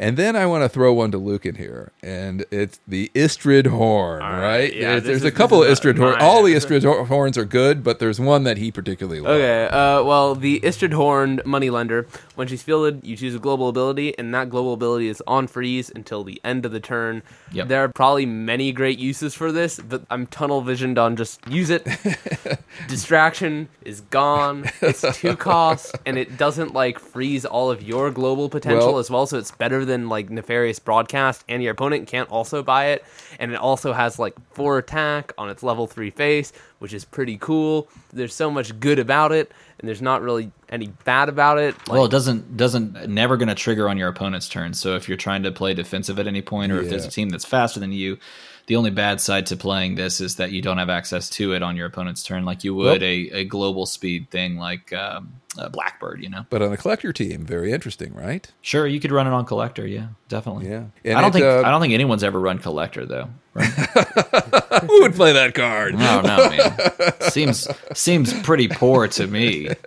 [0.01, 3.67] And then I want to throw one to Luke in here, and it's the Istrid
[3.67, 4.41] Horn, right?
[4.41, 6.19] right, yeah, there's there's is- a couple of Istrid Horns.
[6.21, 9.35] All the Istrid Horns are good, but there's one that he particularly loves.
[9.41, 14.17] Okay, uh, well, the Istrid Horn Moneylender, when she's fielded, you choose a global ability,
[14.19, 17.23] and that global ability is on freeze until the end of the turn.
[17.53, 17.67] Yep.
[17.67, 21.71] There are probably many great uses for this, but I'm tunnel visioned on just use
[21.71, 21.85] it.
[22.89, 24.71] Distraction is gone.
[24.81, 29.11] It's two cost, and it doesn't like freeze all of your global potential Well- as
[29.11, 29.27] well.
[29.27, 33.05] So it's better than like nefarious broadcast, and your opponent can't also buy it.
[33.41, 37.37] And it also has like four attack on its level three face, which is pretty
[37.39, 37.89] cool.
[38.13, 41.75] There's so much good about it, and there's not really any bad about it.
[41.89, 44.75] Like, well, it doesn't doesn't never going to trigger on your opponent's turn.
[44.75, 47.31] So if you're trying to play defensive at any point, or if there's a team
[47.31, 48.19] that's faster than you,
[48.67, 51.63] the only bad side to playing this is that you don't have access to it
[51.63, 55.71] on your opponent's turn, like you would a, a global speed thing like um, a
[55.71, 56.23] Blackbird.
[56.23, 58.51] You know, But on the collector team, very interesting, right?
[58.61, 59.87] sure you could run it on collector.
[59.87, 60.69] Yeah, definitely.
[60.69, 60.85] Yeah.
[61.05, 63.29] I don't it, think uh, I don't think anyone's ever run collector though.
[63.55, 63.67] Right?
[64.87, 65.95] Who would play that card?
[65.97, 67.31] I don't man.
[67.31, 69.71] seems seems pretty poor to me.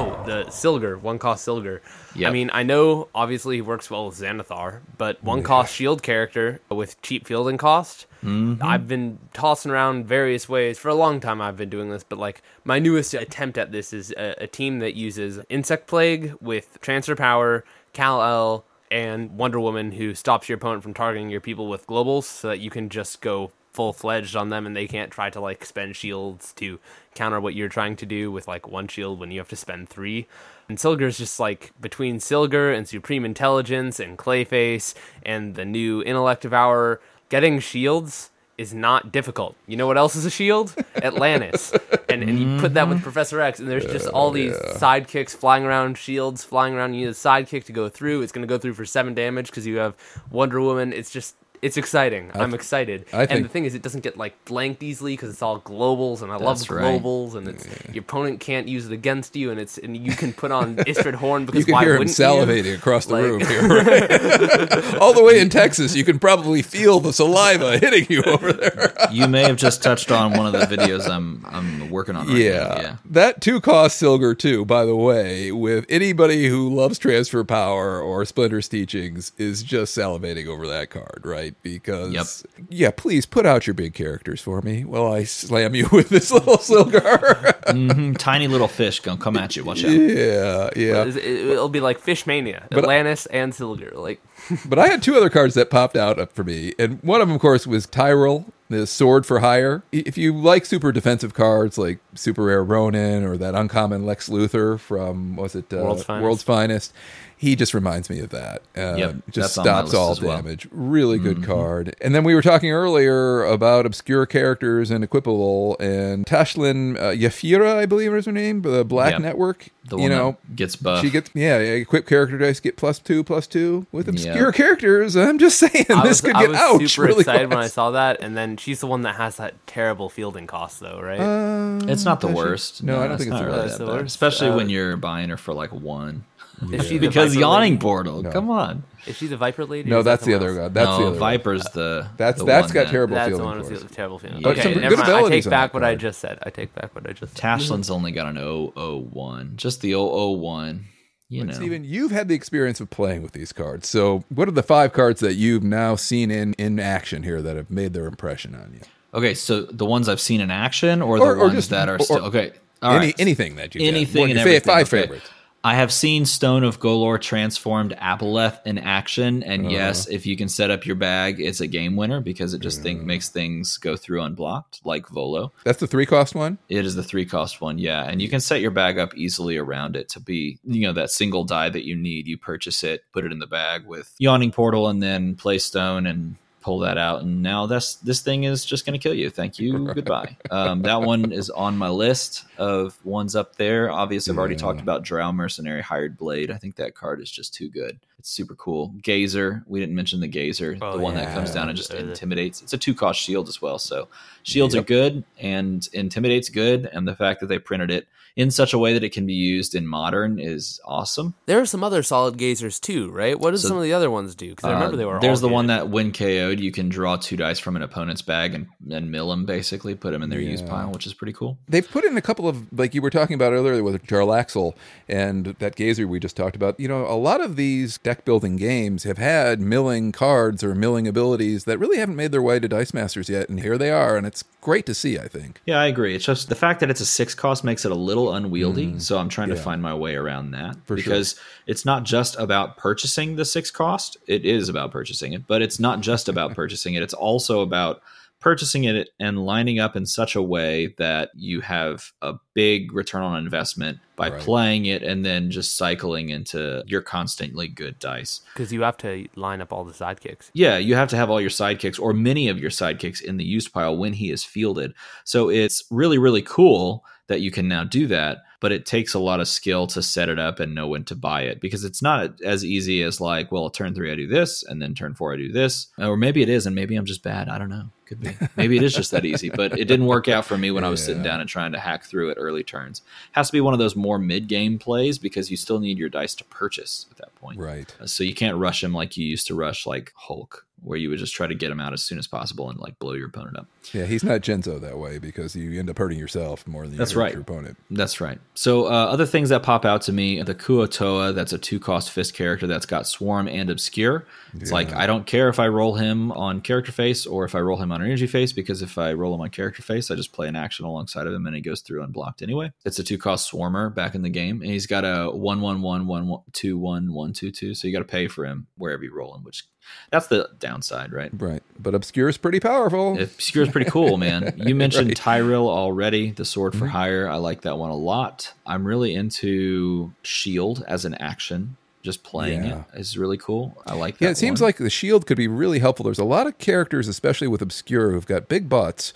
[0.00, 1.80] Oh, the Sylgar, one cost Sylgar.
[2.14, 2.28] Yep.
[2.28, 6.60] I mean, I know obviously he works well with Xanathar, but one cost shield character
[6.68, 8.06] with cheap fielding cost.
[8.24, 8.62] Mm-hmm.
[8.62, 11.40] I've been tossing around various ways for a long time.
[11.40, 14.80] I've been doing this, but like my newest attempt at this is a, a team
[14.80, 20.82] that uses Insect Plague with Transfer Power, Kal-El, and Wonder Woman, who stops your opponent
[20.82, 24.48] from targeting your people with globals, so that you can just go full fledged on
[24.48, 26.80] them and they can't try to like spend shields to
[27.14, 29.88] counter what you're trying to do with like one shield when you have to spend
[29.88, 30.26] three.
[30.68, 34.94] And Sylgar's just like between Sylgar and Supreme Intelligence and Clayface
[35.24, 39.54] and the new Intellect Devourer, getting shields is not difficult.
[39.68, 40.74] You know what else is a shield?
[40.96, 41.72] Atlantis.
[42.08, 45.64] and and you put that with Professor X and there's just all these sidekicks flying
[45.64, 46.94] around, shields flying around.
[46.94, 48.22] You need a sidekick to go through.
[48.22, 49.94] It's going to go through for 7 damage cuz you have
[50.30, 50.92] Wonder Woman.
[50.92, 52.30] It's just it's exciting.
[52.34, 53.06] I'm excited.
[53.12, 55.60] I think- and the thing is, it doesn't get like blanked easily because it's all
[55.60, 57.00] globals, and I love That's right.
[57.02, 60.32] globals, and it's your opponent can't use it against you, and it's and you can
[60.32, 62.74] put on Istrid Horn because You can why hear him wouldn't salivating you?
[62.74, 63.62] across the Like- room here.
[63.68, 64.94] right?
[65.00, 68.94] All the way in Texas, you can probably feel the saliva hitting you over there.
[69.10, 72.36] You may have just touched on one of the videos I'm I'm working on right
[72.36, 72.58] Yeah.
[72.58, 72.76] now.
[72.80, 72.96] Yeah.
[73.06, 78.24] That too costs Sylgar too, by the way, with anybody who loves transfer power or
[78.24, 81.47] Splinter's teachings is just salivating over that card, right?
[81.62, 82.66] Because Yep.
[82.70, 86.30] yeah, please put out your big characters for me while I slam you with this
[86.30, 87.54] little Sylgar.
[87.66, 89.64] Mhm, Tiny little fish gonna come at you.
[89.64, 89.90] Watch out.
[89.90, 91.04] yeah, yeah.
[91.04, 91.16] It-
[91.48, 93.94] It'll be like Fish Mania, But- Atlantis and Sylgar.
[93.94, 94.20] Like
[94.68, 97.34] But I had two other cards that popped out for me, and one of them,
[97.34, 99.82] of course, was Tyrell, the Sword for Hire.
[99.92, 104.78] If you like super defensive cards like Super Rare Ronin or that uncommon Lex Luthor
[104.78, 106.22] from was it uh, World's Finest.
[106.22, 106.92] World's Finest,
[107.38, 108.62] he just reminds me of that.
[108.76, 110.36] Uh, Yep, just that's on my stops all as well.
[110.36, 110.68] damage.
[110.72, 111.94] Really good card.
[112.00, 117.76] And then we were talking earlier about obscure characters and equipable, and Tashlyn uh, Yafeera,
[117.76, 119.20] I believe is her name, the Black Yep.
[119.22, 119.68] Network.
[119.88, 121.00] The you know, that gets buff.
[121.02, 124.52] she gets yeah, yeah, equipped character dice get plus two, plus two with obscure Yeah.
[124.52, 125.16] characters.
[125.16, 127.58] I'm just saying I this was, could I get was ouch super really excited when
[127.58, 131.00] I saw that, and then she's the one that has that terrible fielding cost, though,
[131.00, 131.18] right?
[131.18, 132.36] Uh, it's not the does she?
[132.36, 132.82] worst.
[132.82, 133.92] No, I don't think it's really that the bad.
[133.94, 134.06] worst.
[134.14, 136.24] Especially Uh, when you're buying her for like one.
[136.72, 137.80] Is she the Because Viper yawning lady?
[137.82, 138.22] portal.
[138.24, 138.82] Come on.
[139.06, 139.88] Is she the Viper lady?
[139.88, 140.68] No, is that that's the someone other else?
[140.68, 140.74] guy.
[140.74, 141.18] That's no, the other one.
[141.20, 142.08] Viper's the.
[142.16, 143.88] That's the that's one got that- terrible That's the feeling one for with us.
[143.88, 144.42] the terrible feeling.
[144.42, 145.08] But Okay, some never mind.
[145.08, 146.00] I abilities take on back that what I card.
[146.00, 146.38] just said.
[146.42, 147.42] I take back what I just said.
[147.42, 149.52] Tashlyn's only got an 001.
[149.56, 150.84] Just the 001.
[151.30, 151.52] You know.
[151.52, 153.86] Steven, you've had the experience of playing with these cards.
[153.88, 157.54] So, what are the five cards that you've now seen in in action here that
[157.54, 158.80] have made their impression on you?
[159.12, 161.88] Okay, so the ones I've seen in action or, Or- the or ones just- that
[161.90, 162.24] are or- still.
[162.26, 162.52] Okay.
[162.82, 163.14] all Any right.
[163.20, 164.60] anything that you anything and your everything.
[164.62, 165.02] five okay.
[165.02, 165.30] favorites.
[165.68, 169.74] I have seen Stone of Golorr transformed Aboleth in action, and Uh-huh.
[169.74, 172.80] yes, if you can set up your bag, it's a game winner because it just
[172.80, 175.52] think, makes things go through unblocked, like Volo.
[175.64, 176.56] That's the three cost one.
[176.70, 179.58] It is the three cost one, yeah, and you can set your bag up easily
[179.58, 182.26] around it to be, you know, that single die that you need.
[182.28, 186.06] You purchase it, put it in the bag with Yawning Portal, and then play Stone
[186.06, 187.22] and pull that out.
[187.22, 189.30] And now this this thing is just going to kill you.
[189.30, 190.36] Thank you, goodbye.
[190.50, 193.90] Um, that one is on my list of ones up there.
[193.90, 196.50] Obviously, I've already talked about Drow Mercenary Hired Blade.
[196.50, 197.98] I think that card is just too good.
[198.18, 198.88] It's super cool.
[199.02, 202.62] Gazer, we didn't mention the Gazer, Oh, the one that comes down and just intimidates.
[202.62, 203.78] It's a two cost shield as well.
[203.78, 204.08] So
[204.42, 204.82] shields Yep.
[204.82, 206.90] are good and intimidates good.
[206.92, 208.08] And the fact that they printed it
[208.38, 211.34] in such a way that it can be used in modern is awesome.
[211.46, 213.38] There are some other solid gazers too, right?
[213.38, 214.50] What does So- some of the other ones do?
[214.50, 215.18] Because I remember Uh, they were.
[215.20, 218.22] There's all the one that when KO'd, you can draw two dice from an opponent's
[218.22, 221.32] bag and, and mill them basically, put them in their use pile, which is pretty
[221.32, 221.58] cool.
[221.68, 224.74] They've put in a couple of like you were talking about earlier with Jarlaxle
[225.08, 226.78] and that Gazer we just talked about.
[226.78, 231.08] You know, a lot of these deck building games have had milling cards or milling
[231.08, 234.16] abilities that really haven't made their way to Dice Masters yet, and here they are,
[234.16, 235.18] and it's great to see.
[235.18, 235.60] I think.
[235.66, 236.14] Yeah, I agree.
[236.14, 238.98] It's just the fact that it's a six cost makes it a little unwieldy.
[238.98, 239.52] so I'm trying Mm.
[239.52, 239.56] Yeah.
[239.56, 240.96] to find my way around that For sure.
[240.96, 244.16] because it's not just about purchasing the six cost.
[244.26, 247.02] It is about purchasing it, but it's not just about purchasing it.
[247.02, 248.00] It's also about
[248.40, 253.20] purchasing it and lining up in such a way that you have a big return
[253.20, 254.40] on investment by Right.
[254.40, 258.40] playing it and then just cycling into your constantly good dice.
[258.54, 260.50] because you have to line up all the sidekicks.
[260.52, 263.44] Yeah, you have to have all your sidekicks or many of your sidekicks in the
[263.44, 264.94] used pile when he is fielded.
[265.24, 269.18] So it's really, really cool that you can now do that, but it takes a
[269.18, 272.02] lot of skill to set it up and know when to buy it because it's
[272.02, 275.32] not as easy as like, well, turn three I do this and then turn four
[275.32, 275.88] I do this.
[275.98, 277.48] Or maybe it is, and maybe I'm just bad.
[277.48, 277.90] I don't know.
[278.06, 278.30] Could be.
[278.56, 280.88] Maybe it is just that easy, but it didn't work out for me when I
[280.88, 283.02] was sitting down and trying to hack through it early turns.
[283.32, 286.08] Has to be one of those more mid game plays because you still need your
[286.08, 287.58] dice to purchase at that point.
[287.58, 287.94] Right.
[288.06, 291.18] So you can't rush him like you used to rush like Hulk, where you would
[291.18, 293.58] just try to get him out as soon as possible and like blow your opponent
[293.58, 293.66] up.
[293.92, 296.98] Yeah, he's not Genzo that way because you end up hurting yourself more than you
[296.98, 297.32] That's hurt right.
[297.32, 297.76] your opponent.
[297.90, 298.38] That's right.
[298.54, 302.10] So uh, other things that pop out to me, the Kuo-toa, that's a two cost
[302.10, 304.26] fist character that's got swarm and obscure.
[304.54, 307.60] It's like I don't care if I roll him on character face or if I
[307.60, 310.32] roll him on energy face because if I roll him on character face, I just
[310.32, 312.72] play an action alongside of him and he goes through unblocked anyway.
[312.84, 315.82] It's a two cost swarmer back in the game, and he's got a one one
[315.82, 317.74] one one one two one one two two.
[317.74, 319.64] So you got to pay for him wherever you roll him, which
[320.10, 321.30] that's the downside, right?
[321.32, 321.62] Right.
[321.78, 323.20] But Obscure is pretty powerful.
[323.20, 324.54] Obscure is pretty cool, man.
[324.68, 325.16] You mentioned Right.
[325.16, 327.28] Tyrell already, the sword for hire.
[327.28, 328.52] I like that one a lot.
[328.66, 331.76] I'm really into Shield as an action.
[332.02, 332.84] Just playing Yeah.
[332.94, 333.76] it is really cool.
[333.86, 334.24] I like that.
[334.24, 334.68] Yeah, it seems one.
[334.68, 336.04] like the shield could be really helpful.
[336.04, 339.12] There's a lot of characters, especially with Obscure, who've got big butts,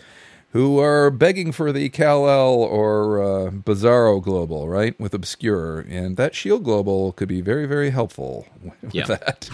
[0.50, 4.98] who are begging for the Kal-El or uh, Bizarro Global, right?
[5.00, 5.80] With Obscure.
[5.88, 8.46] And that shield global could be very, very helpful
[8.82, 9.06] with Yeah.
[9.06, 9.48] that.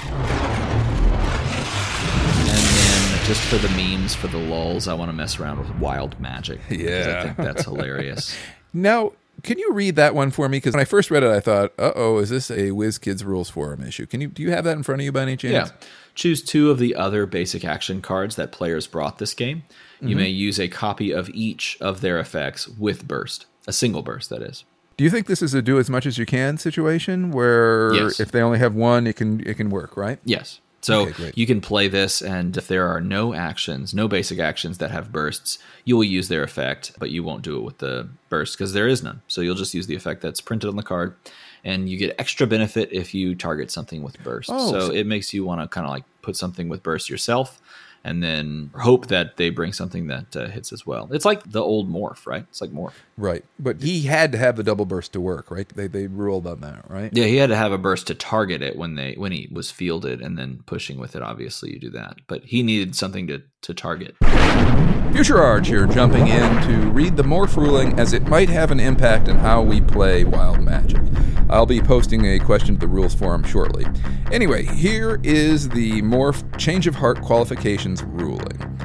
[3.28, 6.60] Just for the memes, for the lulls, I want to mess around with wild magic.
[6.70, 7.18] Yeah.
[7.20, 8.34] I think that's hilarious.
[8.72, 9.12] Now,
[9.42, 10.56] can you read that one for me?
[10.56, 13.50] Because when I first read it, I thought, "Uh oh, is this a WizKids Rules
[13.50, 15.68] Forum issue?" Can you do you have that in front of you by any chance?
[15.70, 15.86] Yeah.
[16.14, 19.62] Choose two of the other basic action cards that players brought this game.
[20.00, 24.30] You may use a copy of each of their effects with burst, a single burst,
[24.30, 24.64] that is.
[24.96, 28.20] Do you think this is a do as much as you can situation where Yes.
[28.20, 30.18] if they only have one, it can it can work, right?
[30.24, 30.60] Yes.
[30.80, 34.78] So Okay, you can play this, and if there are no actions, no basic actions
[34.78, 38.08] that have bursts, you will use their effect, but you won't do it with the
[38.28, 39.20] burst because there is none.
[39.26, 41.16] So you'll just use the effect that's printed on the card,
[41.64, 44.50] and you get extra benefit if you target something with burst.
[44.52, 47.10] Oh, so so- it makes you want to kind of like put something with burst
[47.10, 47.60] yourself,
[48.08, 51.08] and then hope that they bring something that uh, hits as well.
[51.12, 52.46] It's like the old morph, right?
[52.48, 52.94] It's like morph.
[53.18, 53.44] Right.
[53.58, 55.68] But he had to have the double burst to work, right?
[55.68, 57.10] They they ruled on that, right?
[57.12, 59.70] Yeah, he had to have a burst to target it when they when he was
[59.70, 61.22] fielded, and then pushing with it.
[61.22, 64.16] Obviously, you do that, but he needed something to to target.
[65.12, 68.78] Future Arch here, jumping in to read the morph ruling as it might have an
[68.78, 71.00] impact on how we play Wild Magic.
[71.50, 73.86] I'll be posting a question to the rules forum shortly.
[74.30, 78.78] Anyway, here is the morph change of heart qualifications ruling.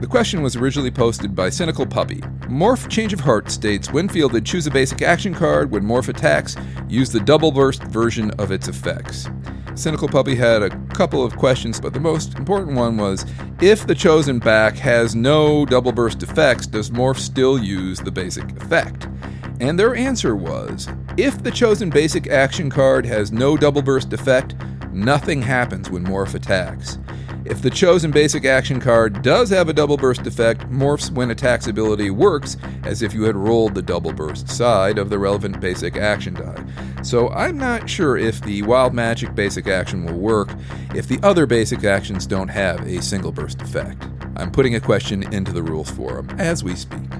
[0.00, 2.22] The question was originally posted by Cynical Puppy.
[2.48, 5.70] Morph Change of Heart states Winfield would choose a basic action card.
[5.70, 6.56] When Morph attacks,
[6.88, 9.28] use the double burst version of its effects.
[9.74, 13.26] Cynical Puppy had a couple of questions, but the most important one was
[13.60, 18.50] if the chosen back has no double burst effects, does Morph still use the basic
[18.56, 19.06] effect?
[19.60, 20.88] And their answer was
[21.18, 24.54] if the chosen basic action card has no double burst effect,
[24.92, 26.98] nothing happens when Morph attacks.
[27.50, 31.66] If the chosen basic action card does have a double burst effect, Morph's when attacks
[31.66, 35.96] ability works as if you had rolled the double burst side of the relevant basic
[35.96, 36.64] action die.
[37.02, 40.54] So I'm not sure if the wild magic basic action will work
[40.94, 44.06] if the other basic actions don't have a single burst effect.
[44.36, 47.10] I'm putting a question into the rules forum as we speak.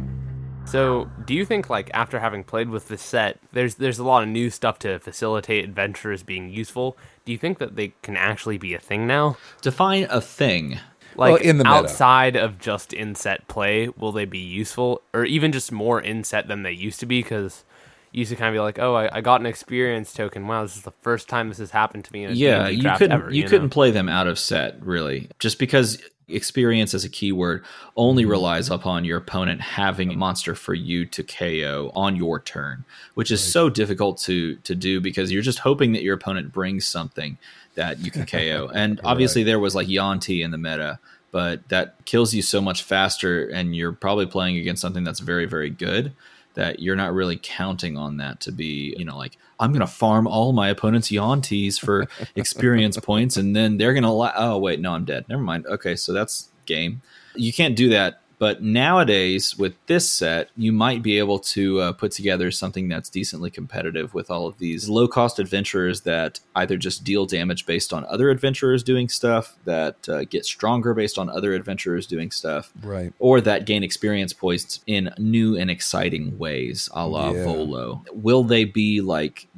[0.65, 4.23] So, do you think like after having played with this set, there's there's a lot
[4.23, 6.97] of new stuff to facilitate adventurers being useful?
[7.31, 9.37] Do you think that they can actually be a thing now?
[9.63, 10.81] Define a thing.
[11.15, 11.77] Like Well, in the meta.
[11.77, 16.65] outside of just inset play, will they be useful or even just more inset than
[16.65, 17.23] they used to be?
[17.23, 17.63] Because
[18.11, 20.49] you used to kind of be like, oh, I, I got an experience token.
[20.49, 22.83] Wow, this is the first time this has happened to me in a Yeah, you
[22.83, 23.49] couldn't ever, you, know?
[23.49, 26.03] couldn't play them out of set really, just because
[26.35, 27.65] experience as a keyword
[27.97, 28.33] only mm-hmm.
[28.33, 33.31] relies upon your opponent having a monster for you to KO on your turn, which
[33.31, 37.39] is so difficult to to do because you're just hoping that your opponent brings something
[37.75, 38.71] that you can KO.
[38.75, 40.99] And obviously there was like Yuan-ti in the meta,
[41.31, 45.47] but that kills you so much faster and you're probably playing against something that's very
[45.47, 46.13] very good
[46.55, 49.87] that you're not really counting on that to be, you know, like I'm going to
[49.87, 54.11] farm all my opponent's Yuan-tis for experience points, and then they're going to.
[54.11, 55.27] La- oh wait, no, I'm dead.
[55.29, 55.67] Never mind.
[55.67, 57.03] Okay, so that's game.
[57.35, 58.21] You can't do that.
[58.41, 63.11] But nowadays, with this set, you might be able to uh, put together something that's
[63.11, 67.93] decently competitive with all of these low cost adventurers that either just deal damage based
[67.93, 72.73] on other adventurers doing stuff, that uh, get stronger based on other adventurers doing stuff,
[72.83, 73.13] Right.
[73.19, 77.45] or that gain experience points in new and exciting ways, a la Yeah.
[77.45, 78.03] Volo.
[78.11, 79.49] Will they be like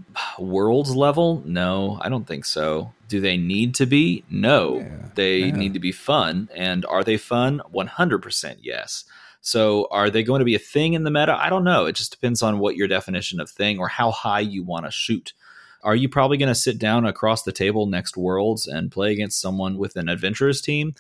[0.41, 1.41] worlds level?
[1.47, 2.93] No, I don't think so.
[3.13, 4.25] Do they need to be?
[4.31, 4.79] No.
[4.79, 5.55] Yeah, They yeah.
[5.57, 6.49] need to be fun.
[6.55, 7.61] And are they fun?
[7.75, 9.05] 100% yes.
[9.43, 11.37] So are they going to be a thing in the meta?
[11.39, 11.85] I don't know.
[11.85, 14.91] It just depends on what your definition of thing or how high you want to
[14.91, 15.35] shoot.
[15.83, 19.41] Are you probably going to sit down across the table next Worlds and play against
[19.43, 20.95] someone with an adventurers team?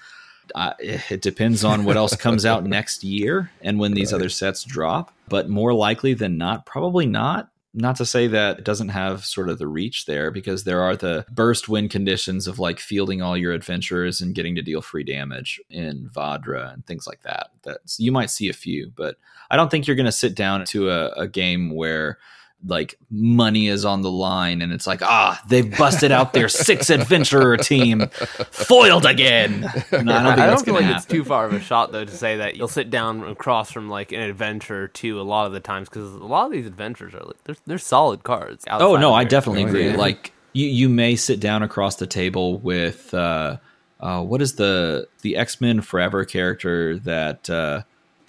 [0.54, 4.18] Uh, it depends on what else comes out next year and when these Right.
[4.18, 5.14] other sets drop.
[5.28, 7.48] But more likely than not, probably not.
[7.74, 10.94] Not to say that it doesn't have sort of the reach there, because there are
[10.94, 15.04] the burst win conditions of like fielding all your adventurers and getting to deal free
[15.04, 17.50] damage in Vadra and things like that.
[17.62, 19.16] That's you might see a few, but
[19.50, 22.18] I don't think you're going to sit down to a, a game where
[22.66, 26.90] like money is on the line and it's like ah they've busted out their six
[26.90, 28.06] adventurer team
[28.50, 29.62] foiled again.
[29.62, 31.60] No, I don't think I don't feel going to like it's too far of a
[31.60, 35.22] shot though to say that you'll sit down across from like an adventure too a
[35.22, 38.22] lot of the times because a lot of these adventures are like they're, they're solid
[38.22, 38.64] cards.
[38.70, 39.88] Oh no, I definitely Oh, agree.
[39.90, 39.96] yeah.
[39.96, 43.56] Like you, you may sit down across the table with uh,
[44.00, 47.82] uh, what is the the X Men Forever character that uh,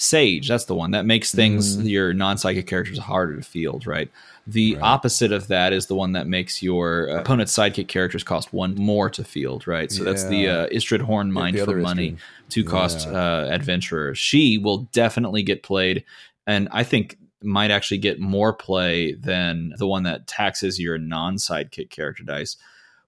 [0.04, 0.48] Sage?
[0.48, 4.10] That's the one that makes things your non psychic characters harder to field, right?
[4.46, 8.76] The opposite of that is the one that makes your opponent's sidekick characters cost one
[8.76, 9.90] more to field, right?
[9.92, 12.50] So that's the uh, Istrid Horn Mind for money, Istrid.
[12.50, 13.14] two cost Yeah.
[13.14, 14.14] uh, adventurer.
[14.16, 16.04] She will definitely get played,
[16.46, 21.38] and I think might actually get more play than the one that taxes your non
[21.38, 22.58] sidekick character dice.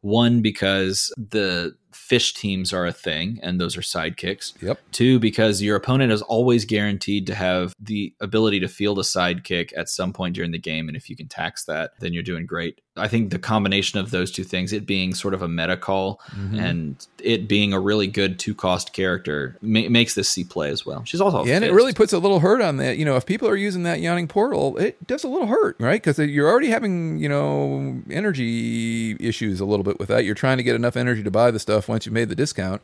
[0.02, 1.76] One because the
[2.06, 4.54] fish teams are a thing, and those are sidekicks.
[4.62, 4.80] Yep.
[4.92, 9.72] Two, because your opponent is always guaranteed to have the ability to field a sidekick
[9.76, 10.88] at some point during the game.
[10.88, 12.80] And if you can tax that, then you're doing great.
[12.98, 16.22] I think the combination of those two things, it being sort of a meta call
[16.36, 16.60] Mm-hmm.
[16.60, 20.86] and it being a really good two cost character, ma- makes this C play as
[20.86, 21.04] well.
[21.06, 22.98] She's also Yeah, and it really puts a little hurt on that.
[22.98, 26.02] You know, if people are using that yawning portal, it does a little hurt, right?
[26.02, 30.26] Because you're already having, you know, energy issues a little bit with that.
[30.26, 32.82] You're trying to get enough energy to buy the stuff once you made the discount.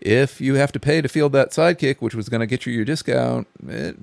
[0.00, 2.72] If you have to pay to field that sidekick, which was going to get you
[2.72, 3.96] your discount, it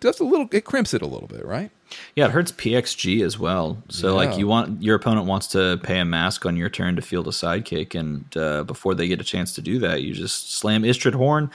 [0.00, 1.70] does a little, it crimps it a little bit, right?
[2.14, 3.82] Yeah, it hurts PXG as well.
[3.90, 4.12] So Yeah.
[4.26, 7.28] like you want your opponent wants to pay a mask on your turn to field
[7.28, 10.82] a sidekick, and uh, before they get a chance to do that, you just slam
[10.82, 11.50] Istrid Horn,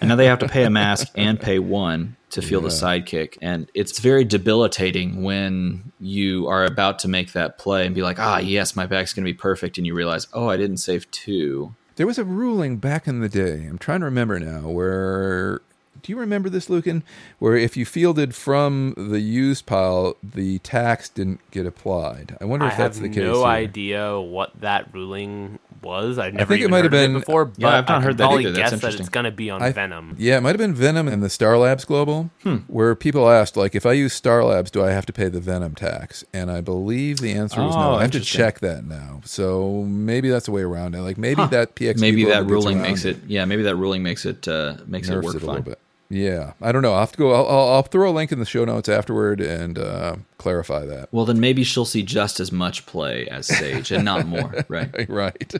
[0.00, 3.36] and now they have to pay a mask and pay one to field a sidekick,
[3.42, 8.18] and it's very debilitating when you are about to make that play and be like,
[8.18, 11.08] ah, yes, my back's going to be perfect, and you realize, oh, I didn't save
[11.10, 11.74] two.
[11.96, 13.66] There was a ruling back in the day.
[13.66, 15.60] I'm trying to remember now where.
[16.04, 17.02] Do you remember this, Lucan?
[17.38, 22.36] Where if you fielded from the used pile, the tax didn't get applied.
[22.40, 23.18] I wonder I if that's the case.
[23.18, 23.46] I have no here.
[23.48, 26.18] idea what that ruling was.
[26.18, 27.98] I've never think it might have heard of been- it before, but Yeah, I've not
[27.98, 28.52] I heard that probably either.
[28.52, 30.14] That's guess that it's going to be on I- Venom.
[30.18, 32.56] Yeah, it might have been Venom and the Star Labs Global, Hmm.
[32.68, 35.40] where people asked, like, if I use Star Labs, do I have to pay the
[35.40, 36.22] Venom tax?
[36.34, 37.80] And I believe the answer was no.
[37.82, 39.20] Oh, I have to check that now.
[39.24, 41.00] So maybe that's the way around it.
[41.00, 43.18] Like maybe that PX Maybe that ruling makes it.
[43.26, 45.74] Yeah, maybe that ruling makes it uh, makes it work it a fine.
[46.14, 46.92] Yeah, I don't know.
[46.92, 47.32] I'll have to go.
[47.32, 51.08] I'll, I'll, I'll throw a link in the show notes afterward and uh, clarify that.
[51.10, 55.08] Well, then maybe she'll see just as much play as Sage and not more, right?
[55.08, 55.54] Right.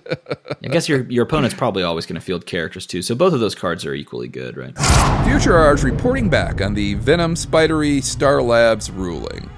[0.62, 3.40] I guess your your opponent's probably always going to field characters too, so both of
[3.40, 4.78] those cards are equally good, right?
[5.26, 9.50] Future Arge reporting back on the Venom Spidery Star Labs ruling.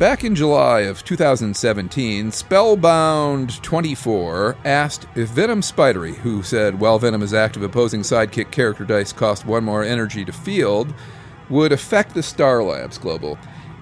[0.00, 7.34] Back in July of 2017, Spellbound24 asked if Venom Spidery, who said while Venom is
[7.34, 10.94] active, opposing sidekick character dice cost one more energy to field,
[11.50, 13.38] would affect the Star Labs Global.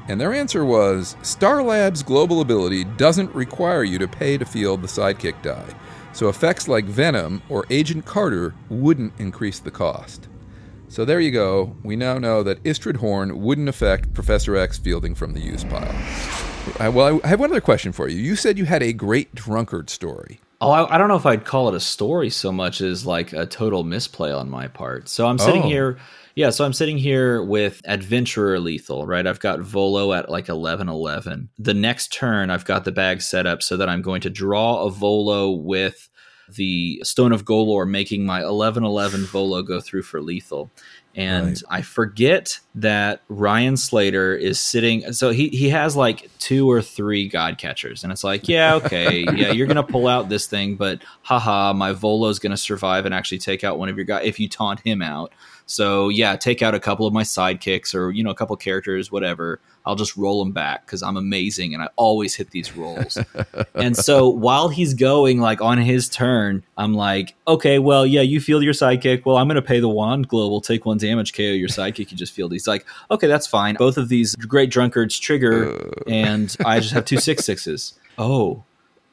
[0.09, 4.83] And their answer was Star Labs Global ability doesn't require you to pay to field
[4.83, 5.73] the sidekick die,
[6.13, 10.27] so effects like Venom or Agent Carter wouldn't increase the cost.
[10.89, 11.77] So there you go.
[11.85, 15.95] We now know that Istrid Horn wouldn't affect Professor X fielding from the use pile.
[16.81, 18.19] I, well, I have one other question for you.
[18.21, 20.41] You said you had a great drunkard story.
[20.61, 23.33] Oh, I, I don't know if I'd call it a story so much as like
[23.33, 25.09] a total misplay on my part.
[25.09, 25.69] So I'm sitting Oh.
[25.69, 25.99] here,
[26.35, 26.51] yeah.
[26.51, 29.27] So I'm sitting here with Adventurer Lethal, right?
[29.27, 31.49] I've got Volo at like 11 11.
[31.59, 34.83] The next turn, I've got the bag set up so that I'm going to draw
[34.85, 36.09] a Volo with
[36.55, 40.71] the Stone of Golorr, making my 11 11 Volo go through for lethal.
[41.19, 41.63] And Right.
[41.69, 45.13] I forget that Ryan Slater is sitting.
[45.13, 48.05] So he, he has like two or three God catchers.
[48.05, 49.25] And it's like, yeah, okay.
[49.35, 53.05] yeah, you're going to pull out this thing, but haha, my Volo's going to survive
[53.05, 55.33] and actually take out one of your guys if you taunt him out.
[55.67, 59.13] So yeah, take out a couple of my sidekicks or, you know, a couple characters,
[59.13, 59.61] whatever.
[59.85, 63.19] I'll just roll them back because I'm amazing and I always hit these rolls.
[63.75, 68.41] and so while he's going like on his turn, I'm like, okay, well, yeah, you
[68.41, 69.25] feel your sidekick.
[69.25, 72.11] Well, I'm going to pay the wand global, take one damage, KO your sidekick.
[72.11, 72.53] You just field.
[72.53, 73.77] He's like, okay, that's fine.
[73.77, 77.95] Both of these great drunkards trigger, and I just have two six sixes.
[78.17, 78.65] Oh.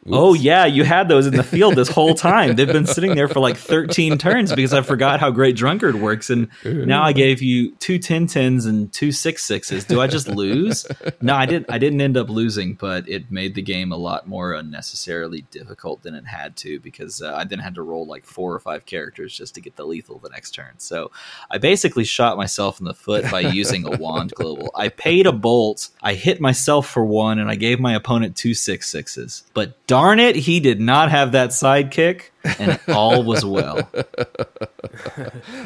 [0.08, 2.56] Oh yeah, you had those in the field this whole time.
[2.56, 6.30] They've been sitting there for like 13 turns because I forgot how great drunkard works,
[6.30, 9.84] and now I gave you two 10 tens and two six sixes.
[9.84, 10.86] Do I just lose?
[11.22, 11.72] No, I didn't.
[11.72, 16.04] I didn't end up losing, but it made the game a lot more unnecessarily difficult
[16.04, 18.86] than it had to because uh, I then had to roll like four or five
[18.86, 20.74] characters just to get the lethal the next turn.
[20.78, 21.12] So
[21.50, 24.70] I basically shot myself in the foot by using a wand global.
[24.76, 28.54] I paid a bolt, I hit myself for one, and I gave my opponent two
[28.54, 29.44] six sixes.
[29.54, 32.24] But darn it, he did not have that sidekick,
[32.60, 33.90] and all was well.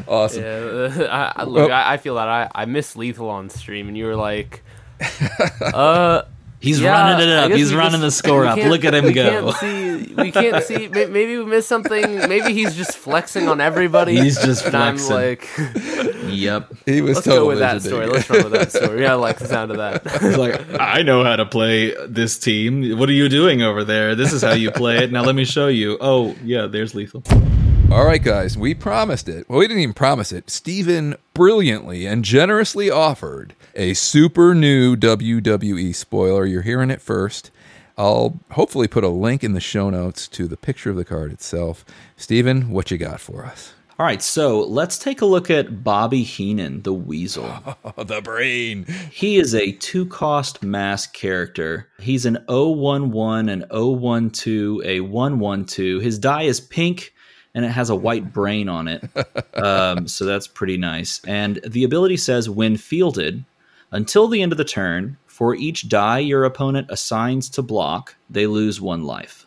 [0.08, 0.44] Awesome.
[0.44, 3.88] Yeah, I, I, look, Well- I, I feel that I, I missed Lethal on stream,
[3.88, 4.64] and you were like,
[5.74, 6.24] uh,
[6.62, 7.52] He's yeah, running it up.
[7.52, 8.58] He's running just- the score up.
[8.58, 9.54] Look at him we go.
[9.54, 10.88] Can't see, we can't see.
[10.92, 12.28] Maybe we missed something.
[12.28, 14.20] Maybe he's just flexing on everybody.
[14.20, 15.66] He's just and I'm flexing.
[15.66, 16.74] like, Yep.
[16.86, 18.08] He was let's total go with that legendary.
[18.08, 18.08] story.
[18.08, 19.02] Let's run with that story.
[19.04, 20.06] Yeah, I like the sound of that.
[20.22, 22.98] He's like, I know how to play this team.
[23.00, 24.14] What are you doing over there?
[24.16, 25.12] This is how you play it.
[25.12, 25.98] Now let me show you.
[26.02, 27.24] Oh, yeah, there's lethal.
[27.92, 29.50] All right, guys, we promised it.
[29.50, 30.50] Well, we didn't even promise it.
[30.52, 36.46] Steven brilliantly and generously offered a super new WWE spoiler.
[36.46, 37.52] You're hearing it first.
[37.98, 41.32] I'll hopefully put a link in the show notes to the picture of the card
[41.32, 41.84] itself.
[42.16, 43.74] Steven, what you got for us?
[44.00, 47.54] All right, so let's take a look at Bobby Heenan, the Weasel.
[47.84, 48.86] Oh, the brain.
[49.12, 51.90] He is a two cost mask character.
[52.00, 56.02] He's an 011, an 012, a 112.
[56.02, 57.14] His die is pink
[57.54, 59.04] and it has a white brain on it.
[59.56, 61.20] um, so that's pretty nice.
[61.28, 63.44] And the ability says when fielded,
[63.92, 68.46] until the end of the turn, for each die your opponent assigns to block, they
[68.46, 69.46] lose one life.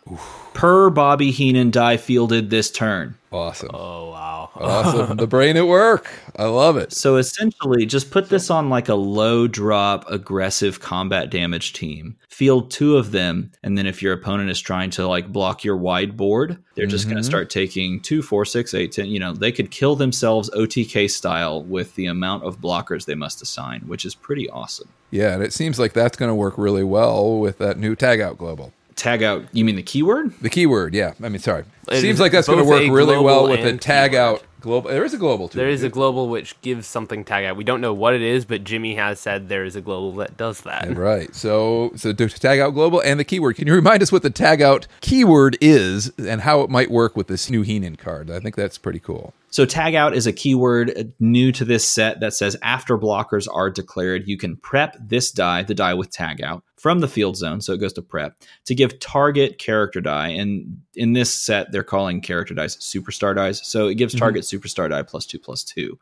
[0.55, 3.15] Per Bobby Heenan die fielded this turn.
[3.31, 3.69] Awesome.
[3.75, 4.49] Oh wow.
[4.63, 5.19] Awesome.
[5.19, 6.11] the brain at work.
[6.37, 6.93] I love it.
[6.95, 12.17] So essentially, just put this on like a low drop, aggressive combat damage team.
[12.31, 15.77] Field two of them, and then if your opponent is trying to like block your
[15.77, 17.29] wide board, they're just going to mm-hmm.
[17.29, 19.09] start taking two, four, six, eight, ten.
[19.09, 23.43] You know, they could kill themselves OTK style with the amount of blockers they must
[23.43, 24.89] assign, which is pretty awesome.
[25.13, 28.21] Yeah, and it seems like that's going to work really well with that new tag
[28.21, 28.73] out global.
[28.97, 30.33] Tag out, you mean the keyword?
[30.41, 31.13] The keyword, yeah.
[31.23, 31.65] I mean, sorry.
[31.89, 34.41] It seems like that's going to work really well with the tag keyword.
[34.41, 34.91] out global.
[34.91, 35.59] There is a global too.
[35.59, 37.57] There is a global which gives something tag out.
[37.57, 40.37] We don't know what it is, but Jimmy has said there is a global that
[40.39, 40.97] does that.
[40.97, 41.35] Right.
[41.35, 43.57] So, so tag out global and the keyword.
[43.57, 47.17] Can you remind us what the tag out keyword is and how it might work
[47.17, 48.31] with this new Heenan card?
[48.31, 49.35] I think that's pretty cool.
[49.53, 53.71] So tag out is a keyword new to this set that says after blockers are
[53.71, 57.61] declared, you can prep this die, the die with tag out, from the field zone.
[57.61, 58.35] So it goes to prep
[58.65, 60.29] to give target character die.
[60.29, 63.65] And in this set, they're calling character dice superstar dice.
[63.67, 64.21] So it gives mm-hmm.
[64.21, 65.99] target superstar die plus two plus two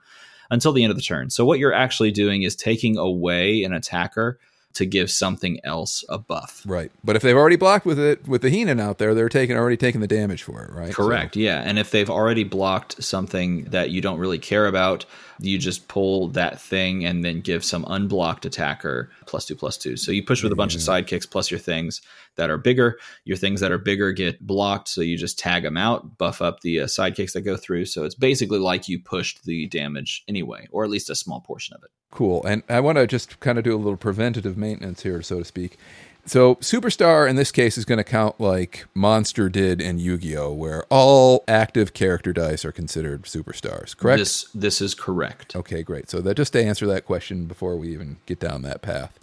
[0.48, 1.28] until the end of the turn.
[1.28, 4.38] So what you're actually doing is taking away an attacker
[4.74, 6.62] to give something else a buff.
[6.66, 6.92] Right.
[7.02, 9.76] But if they've already blocked with it with the Heenan out there, they're taking already
[9.76, 10.92] taking the damage for it, right?
[10.92, 11.36] Correct.
[11.36, 11.60] Yeah.
[11.60, 15.04] And if they've already blocked something that you don't really care about,
[15.40, 19.96] you just pull that thing and then give some unblocked attacker plus two plus two.
[19.96, 22.02] So you push with a bunch of sidekicks plus your things
[22.36, 22.98] that are bigger.
[23.24, 24.88] Your things that are bigger get blocked.
[24.88, 27.86] So you just tag them out, buff up the uh, sidekicks that go through.
[27.86, 31.74] So it's basically like you pushed the damage anyway, or at least a small portion
[31.76, 31.90] of it.
[32.10, 32.44] Cool.
[32.44, 35.44] And I want to just kind of do a little preventative maintenance here, so to
[35.44, 35.78] speak.
[36.26, 40.36] So, Superstar in this case is going to count like Monster did in Yu Gi
[40.36, 44.18] Oh!, where all active character dice are considered superstars, correct?
[44.18, 45.56] This this is correct.
[45.56, 46.10] Okay, great.
[46.10, 49.18] So, that just to answer that question before we even get down that path.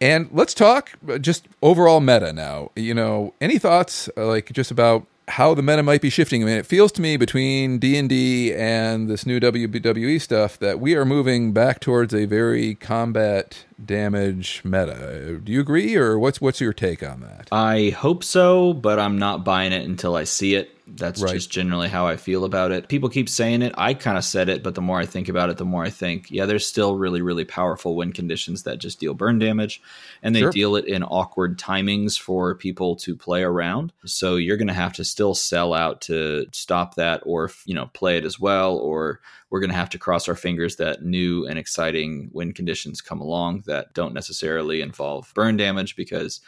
[0.00, 2.70] And let's talk uh, just overall meta now.
[2.76, 6.42] You know, any thoughts uh, like just about how the meta might be shifting?
[6.42, 10.58] I mean, it feels to me between D and D and this new WWE stuff
[10.60, 15.40] that we are moving back towards a very combat damage meta.
[15.42, 17.48] Do you agree, or what's what's your take on that?
[17.50, 20.75] I hope so, but I'm not buying it until I see it.
[20.88, 21.32] That's Right.
[21.34, 22.88] just generally how I feel about it.
[22.88, 23.74] People keep saying it.
[23.76, 25.90] I kind of said it, but the more I think about it, the more I
[25.90, 29.82] think, yeah, there's still really, really powerful wind conditions that just deal burn damage,
[30.22, 30.50] and they Sure.
[30.52, 33.92] deal it in awkward timings for people to play around.
[34.04, 37.90] So you're going to have to still sell out to stop that, or you know,
[37.92, 41.46] play it as well, or we're going to have to cross our fingers that new
[41.46, 46.40] and exciting wind conditions come along that don't necessarily involve burn damage because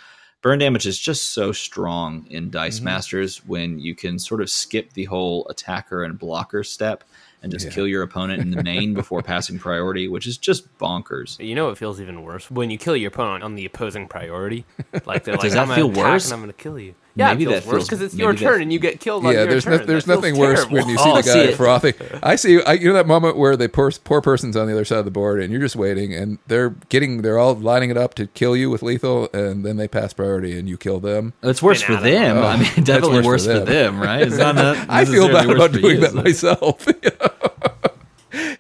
[0.43, 2.86] burn damage is just so strong in dice mm-hmm.
[2.86, 7.05] masters when you can sort of skip the whole attacker and blocker step
[7.43, 7.73] and just Yeah.
[7.73, 11.70] kill your opponent in the main before passing priority which is just bonkers You know,
[11.70, 14.65] it feels even worse when you kill your opponent on the opposing priority.
[15.06, 16.27] Like they're like, Does that I'm feel worse?
[16.27, 16.94] And I'm going to kill you.
[17.19, 19.27] Yeah, Maybe it feels that worse because it's your turn and you get killed.
[19.27, 19.78] on yeah, your there's turn.
[19.81, 20.77] no, there's That nothing worse terrible.
[20.78, 21.57] when you see Oh, the guy it.
[21.57, 21.95] frothing.
[22.23, 24.85] I see, I, you know that moment where the poor, poor person's on the other
[24.85, 27.97] side of the board, and you're just waiting, and they're getting, they're all lining it
[27.97, 31.32] up to kill you with lethal, and then they pass priority, and you kill them.
[31.43, 32.12] it's worse for out of it.
[32.12, 33.97] them i mean definitely worse worse, for for them.
[33.97, 36.45] them, right it's not not I feel necessarily bad worse about doing you, that is
[36.45, 36.51] it?
[36.61, 36.86] myself.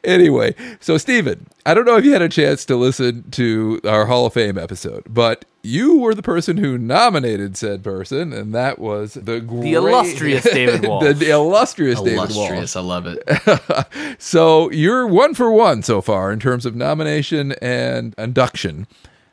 [0.04, 4.06] anyway, so Stephen, I don't know if you had a chance to listen to our
[4.06, 8.78] Hall of Fame episode, but you were the person who nominated said person, and that
[8.78, 11.16] was the great, illustrious David Walsh.
[11.16, 12.30] the illustrious, David Walsh.
[12.30, 17.52] illustrious i love it So you're one for one so far in terms of nomination
[17.60, 18.86] and induction.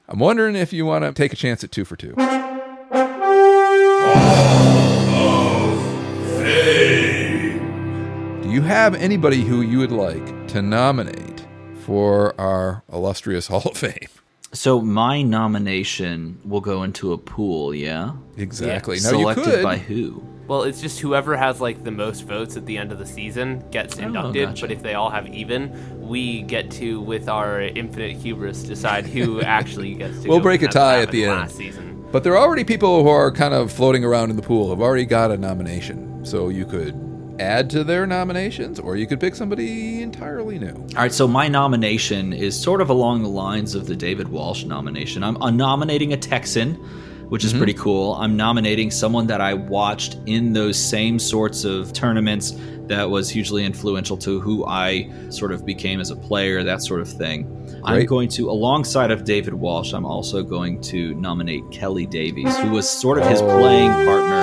[0.07, 2.13] I'm wondering if you want to take a chance at two for two.
[8.65, 11.45] Have anybody who you would like to nominate
[11.81, 14.09] for our illustrious Hall of Fame?
[14.53, 18.95] so my nomination will go into a pool yeah Exactly.
[18.97, 19.63] Now selected you could.
[19.63, 22.99] by who Well, it's just whoever has like the most votes at the end of
[22.99, 24.49] the season gets oh, inducted.
[24.49, 24.61] gotcha.
[24.61, 29.41] But if they all have even, we get to, with our infinite hubris, decide who
[29.57, 30.29] actually gets to.
[30.29, 31.39] We'll go, break a and that's what tie at happened the end.
[31.39, 32.05] Last season.
[32.11, 34.81] But there are already people who are kind of floating around in the pool have
[34.81, 36.23] already got a nomination.
[36.25, 36.93] So you could
[37.39, 40.73] add to their nominations or you could pick somebody entirely new.
[40.73, 44.63] All right, so my nomination is sort of along the lines of the David Walsh
[44.63, 45.23] nomination.
[45.23, 46.75] I'm, I'm nominating a Texan,
[47.29, 47.59] which is mm-hmm.
[47.59, 48.13] pretty cool.
[48.13, 52.53] I'm nominating someone that I watched in those same sorts of tournaments
[52.87, 57.01] that was hugely influential to who I sort of became as a player, that sort
[57.01, 57.64] of thing.
[57.85, 62.71] I'm going to, alongside of David Walsh, I'm also going to nominate Kelly Davies, who
[62.71, 64.41] was sort of his playing partner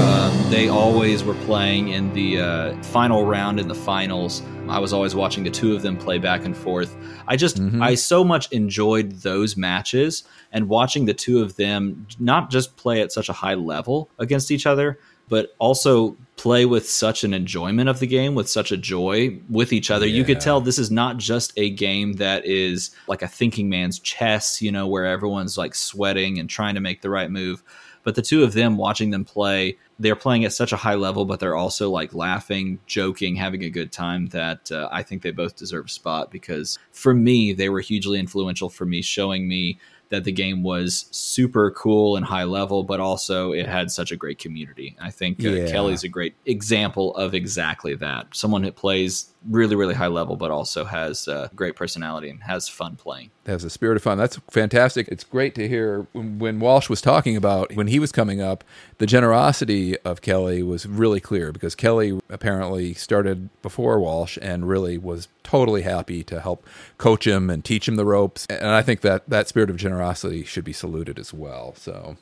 [0.00, 4.42] um, They always were playing in the uh, final round in the finals.
[4.68, 6.96] I was always watching the two of them play back and forth.
[7.26, 7.82] I just, Mhm.
[7.82, 13.00] I so much enjoyed those matches and watching the two of them not just play
[13.00, 14.98] at such a high level against each other,
[15.30, 19.72] but also play with such an enjoyment of the game, with such a joy with
[19.72, 20.06] each other.
[20.06, 23.98] You could tell this is not just a game that is like a thinking man's
[23.98, 27.62] chess, you know, where everyone's like sweating and trying to make the right move.
[28.02, 31.26] But the two of them watching them play, they're playing at such a high level,
[31.26, 35.32] but they're also like laughing, joking, having a good time that uh, I think they
[35.32, 39.78] both deserve a spot because for me, they were hugely influential for me, showing me
[40.10, 44.16] that the game was super cool and high level, but also it had such a
[44.16, 44.96] great community.
[45.00, 45.70] I think uh, Yeah.
[45.70, 48.26] Kelly's a great example of exactly that.
[48.34, 52.68] Someone that plays really, really high level, but also has uh, great personality and has
[52.68, 53.30] fun playing.
[53.46, 54.18] has a spirit of fun.
[54.18, 55.08] That's fantastic.
[55.08, 58.64] It's great to hear when, when Walsh was talking about when he was coming up,
[58.98, 64.98] the generosity of Kelly was really clear because Kelly apparently started before Walsh and really
[64.98, 66.66] was totally happy to help
[66.98, 68.46] coach him and teach him the ropes.
[68.50, 71.74] And I think that that spirit of generosity should be saluted as well.
[71.76, 72.16] So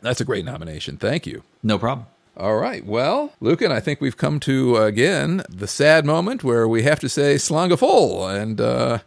[0.00, 0.96] that's a great nomination.
[0.96, 1.42] Thank you.
[1.62, 2.06] No problem.
[2.36, 2.84] All right.
[2.84, 6.98] Well, Lucan, I think we've come to uh, again the sad moment where we have
[7.00, 8.26] to say slanga full.
[8.26, 8.98] And uh,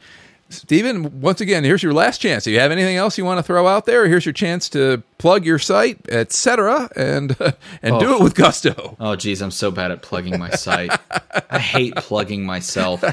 [0.49, 2.43] Stephen, once again, here's your last chance.
[2.43, 4.07] Do you have anything else you want to throw out there?
[4.07, 8.17] Here's your chance to plug your site, etc., and uh, and do Oh.
[8.19, 8.95] it with gusto.
[8.99, 10.91] Oh, geez, I'm so bad at plugging my site.
[11.49, 13.03] I hate plugging myself.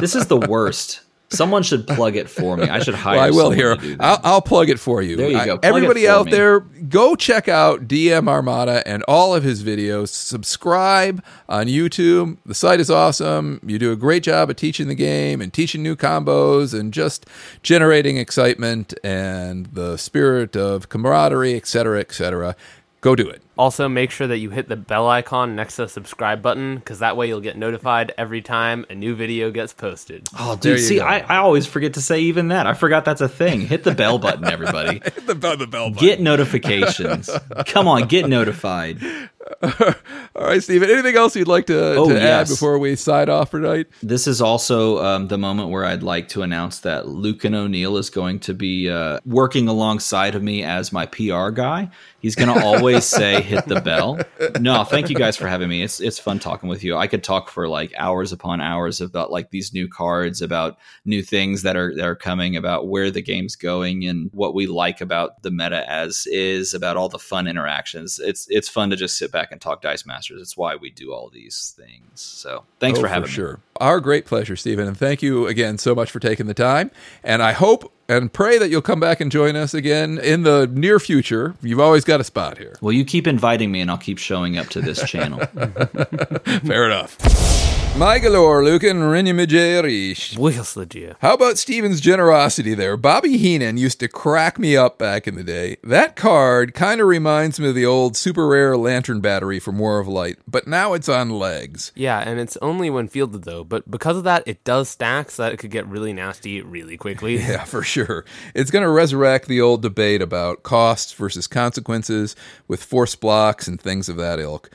[0.00, 1.00] This is the worst.
[1.30, 2.68] Someone should plug it for me.
[2.68, 3.16] I should hire.
[3.16, 3.76] Well, I will here.
[3.76, 4.02] to do that.
[4.02, 5.16] I'll, I'll plug it for you.
[5.16, 5.58] There you go.
[5.58, 6.32] Plug everybody out me.
[6.32, 10.08] there, go check out DM Armada and all of his videos.
[10.08, 12.38] Subscribe on YouTube.
[12.46, 13.60] The site is awesome.
[13.66, 17.26] You do a great job of teaching the game and teaching new combos and just
[17.62, 22.56] generating excitement and the spirit of camaraderie, etc., etc.
[23.02, 23.42] Go do it.
[23.58, 27.00] Also, make sure that you hit the bell icon next to the subscribe button because
[27.00, 30.28] that way you'll get notified every time a new video gets posted.
[30.38, 31.04] Oh, There dude, you see, go.
[31.04, 32.68] I, I always forget to say even that.
[32.68, 33.62] I forgot that's a thing.
[33.62, 35.00] Hit the bell button, everybody.
[35.04, 37.28] Hit the bell, the bell Get notifications.
[37.66, 39.02] Come on, get notified.
[39.62, 40.90] All right, Stephen.
[40.90, 43.86] Anything else you'd like to, Oh, to add before we sign off for tonight?
[44.02, 48.10] This is also um, the moment where I'd like to announce that Lucan O'Neill is
[48.10, 51.90] going to be uh, working alongside of me as my PR guy.
[52.20, 54.18] He's going to always say, "Hit the bell."
[54.60, 55.82] No, thank you guys for having me.
[55.82, 56.96] It's it's fun talking with you.
[56.96, 61.22] I could talk for like hours upon hours about like these new cards, about new
[61.22, 65.00] things that are that are coming, about where the game's going, and what we like
[65.00, 68.20] about the meta as is, about all the fun interactions.
[68.22, 70.40] It's it's fun to just sit back and talk Dice Masters.
[70.40, 72.20] It's why we do all these things.
[72.20, 73.32] So thanks Oh, for having me.
[73.34, 73.60] sure.
[73.80, 76.90] Our great pleasure, Stephen, and thank you again so much for taking the time.
[77.22, 80.66] And I hope and pray that you'll come back and join us again in the
[80.72, 81.54] near future.
[81.62, 82.76] You've always got a spot here.
[82.80, 85.38] Well, you keep inviting me, and I'll keep showing up to this channel.
[86.64, 87.67] Fair enough.
[87.98, 90.38] My galore, Lucan Rinyamijerish.
[90.38, 91.16] Wiggleslegia.
[91.18, 92.96] How about Steven's generosity there?
[92.96, 95.78] Bobby Heenan used to crack me up back in the day.
[95.82, 99.98] That card kind of reminds me of the old super rare lantern battery from War
[99.98, 101.90] of Light, but now it's on legs.
[101.96, 105.42] Yeah, and it's only when fielded though, but because of that, it does stack so
[105.42, 107.38] that it could get really nasty really quickly.
[107.48, 108.24] Yeah, for sure.
[108.54, 112.36] It's going to resurrect the old debate about costs versus consequences
[112.68, 114.70] with force blocks and things of that ilk.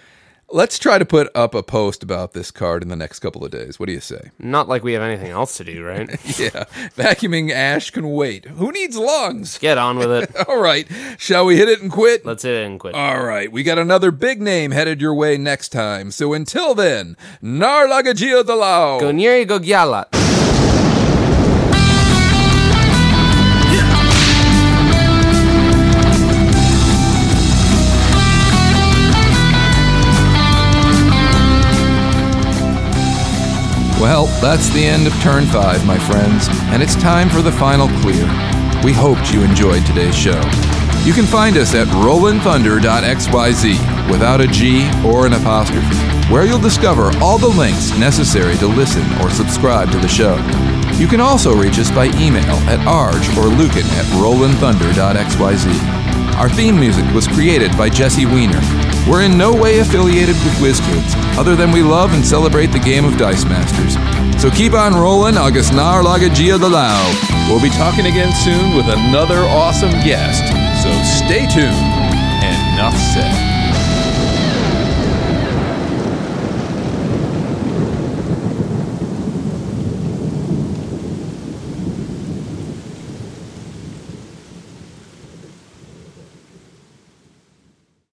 [0.55, 3.49] Let's try to put up a post about this card in the next couple of
[3.49, 3.80] days.
[3.80, 4.30] What do you say?
[4.38, 6.07] Not like we have anything else to do, right?
[6.38, 6.65] Yeah,
[6.95, 8.45] vacuuming ash can wait.
[8.45, 9.57] Who needs lungs?
[9.57, 10.35] Get on with it.
[10.47, 12.23] All right, shall we hit it and quit?
[12.23, 12.93] Let's hit it and quit.
[12.93, 16.11] All right, we got another big name headed your way next time.
[16.11, 18.99] So until then, Narlagajia Dalao.
[18.99, 20.22] Gonieri Gogyalat.
[34.03, 37.88] Well, that's the end of turn five, my friends, and it's time for the final
[38.01, 38.25] clear.
[38.84, 40.41] We hoped you enjoyed today's show.
[41.05, 45.95] You can find us at rollinthunder.xyz without a G or an apostrophe,
[46.30, 50.35] where you'll discover all the links necessary to listen or subscribe to the show.
[50.99, 56.02] You can also reach us by email at arge or lucan at rollinthunder.xyz.
[56.38, 58.60] Our theme music was created by Jesse Weiner.
[59.10, 63.05] We're in no way affiliated with WizKids, other than we love and celebrate the game
[63.05, 63.95] of Dice Masters.
[64.41, 67.05] So keep on rolling, August Nar Lagagia the Lao.
[67.49, 70.43] We'll be talking again soon with another awesome guest.
[70.81, 72.03] So stay tuned.
[72.43, 73.52] Enough said.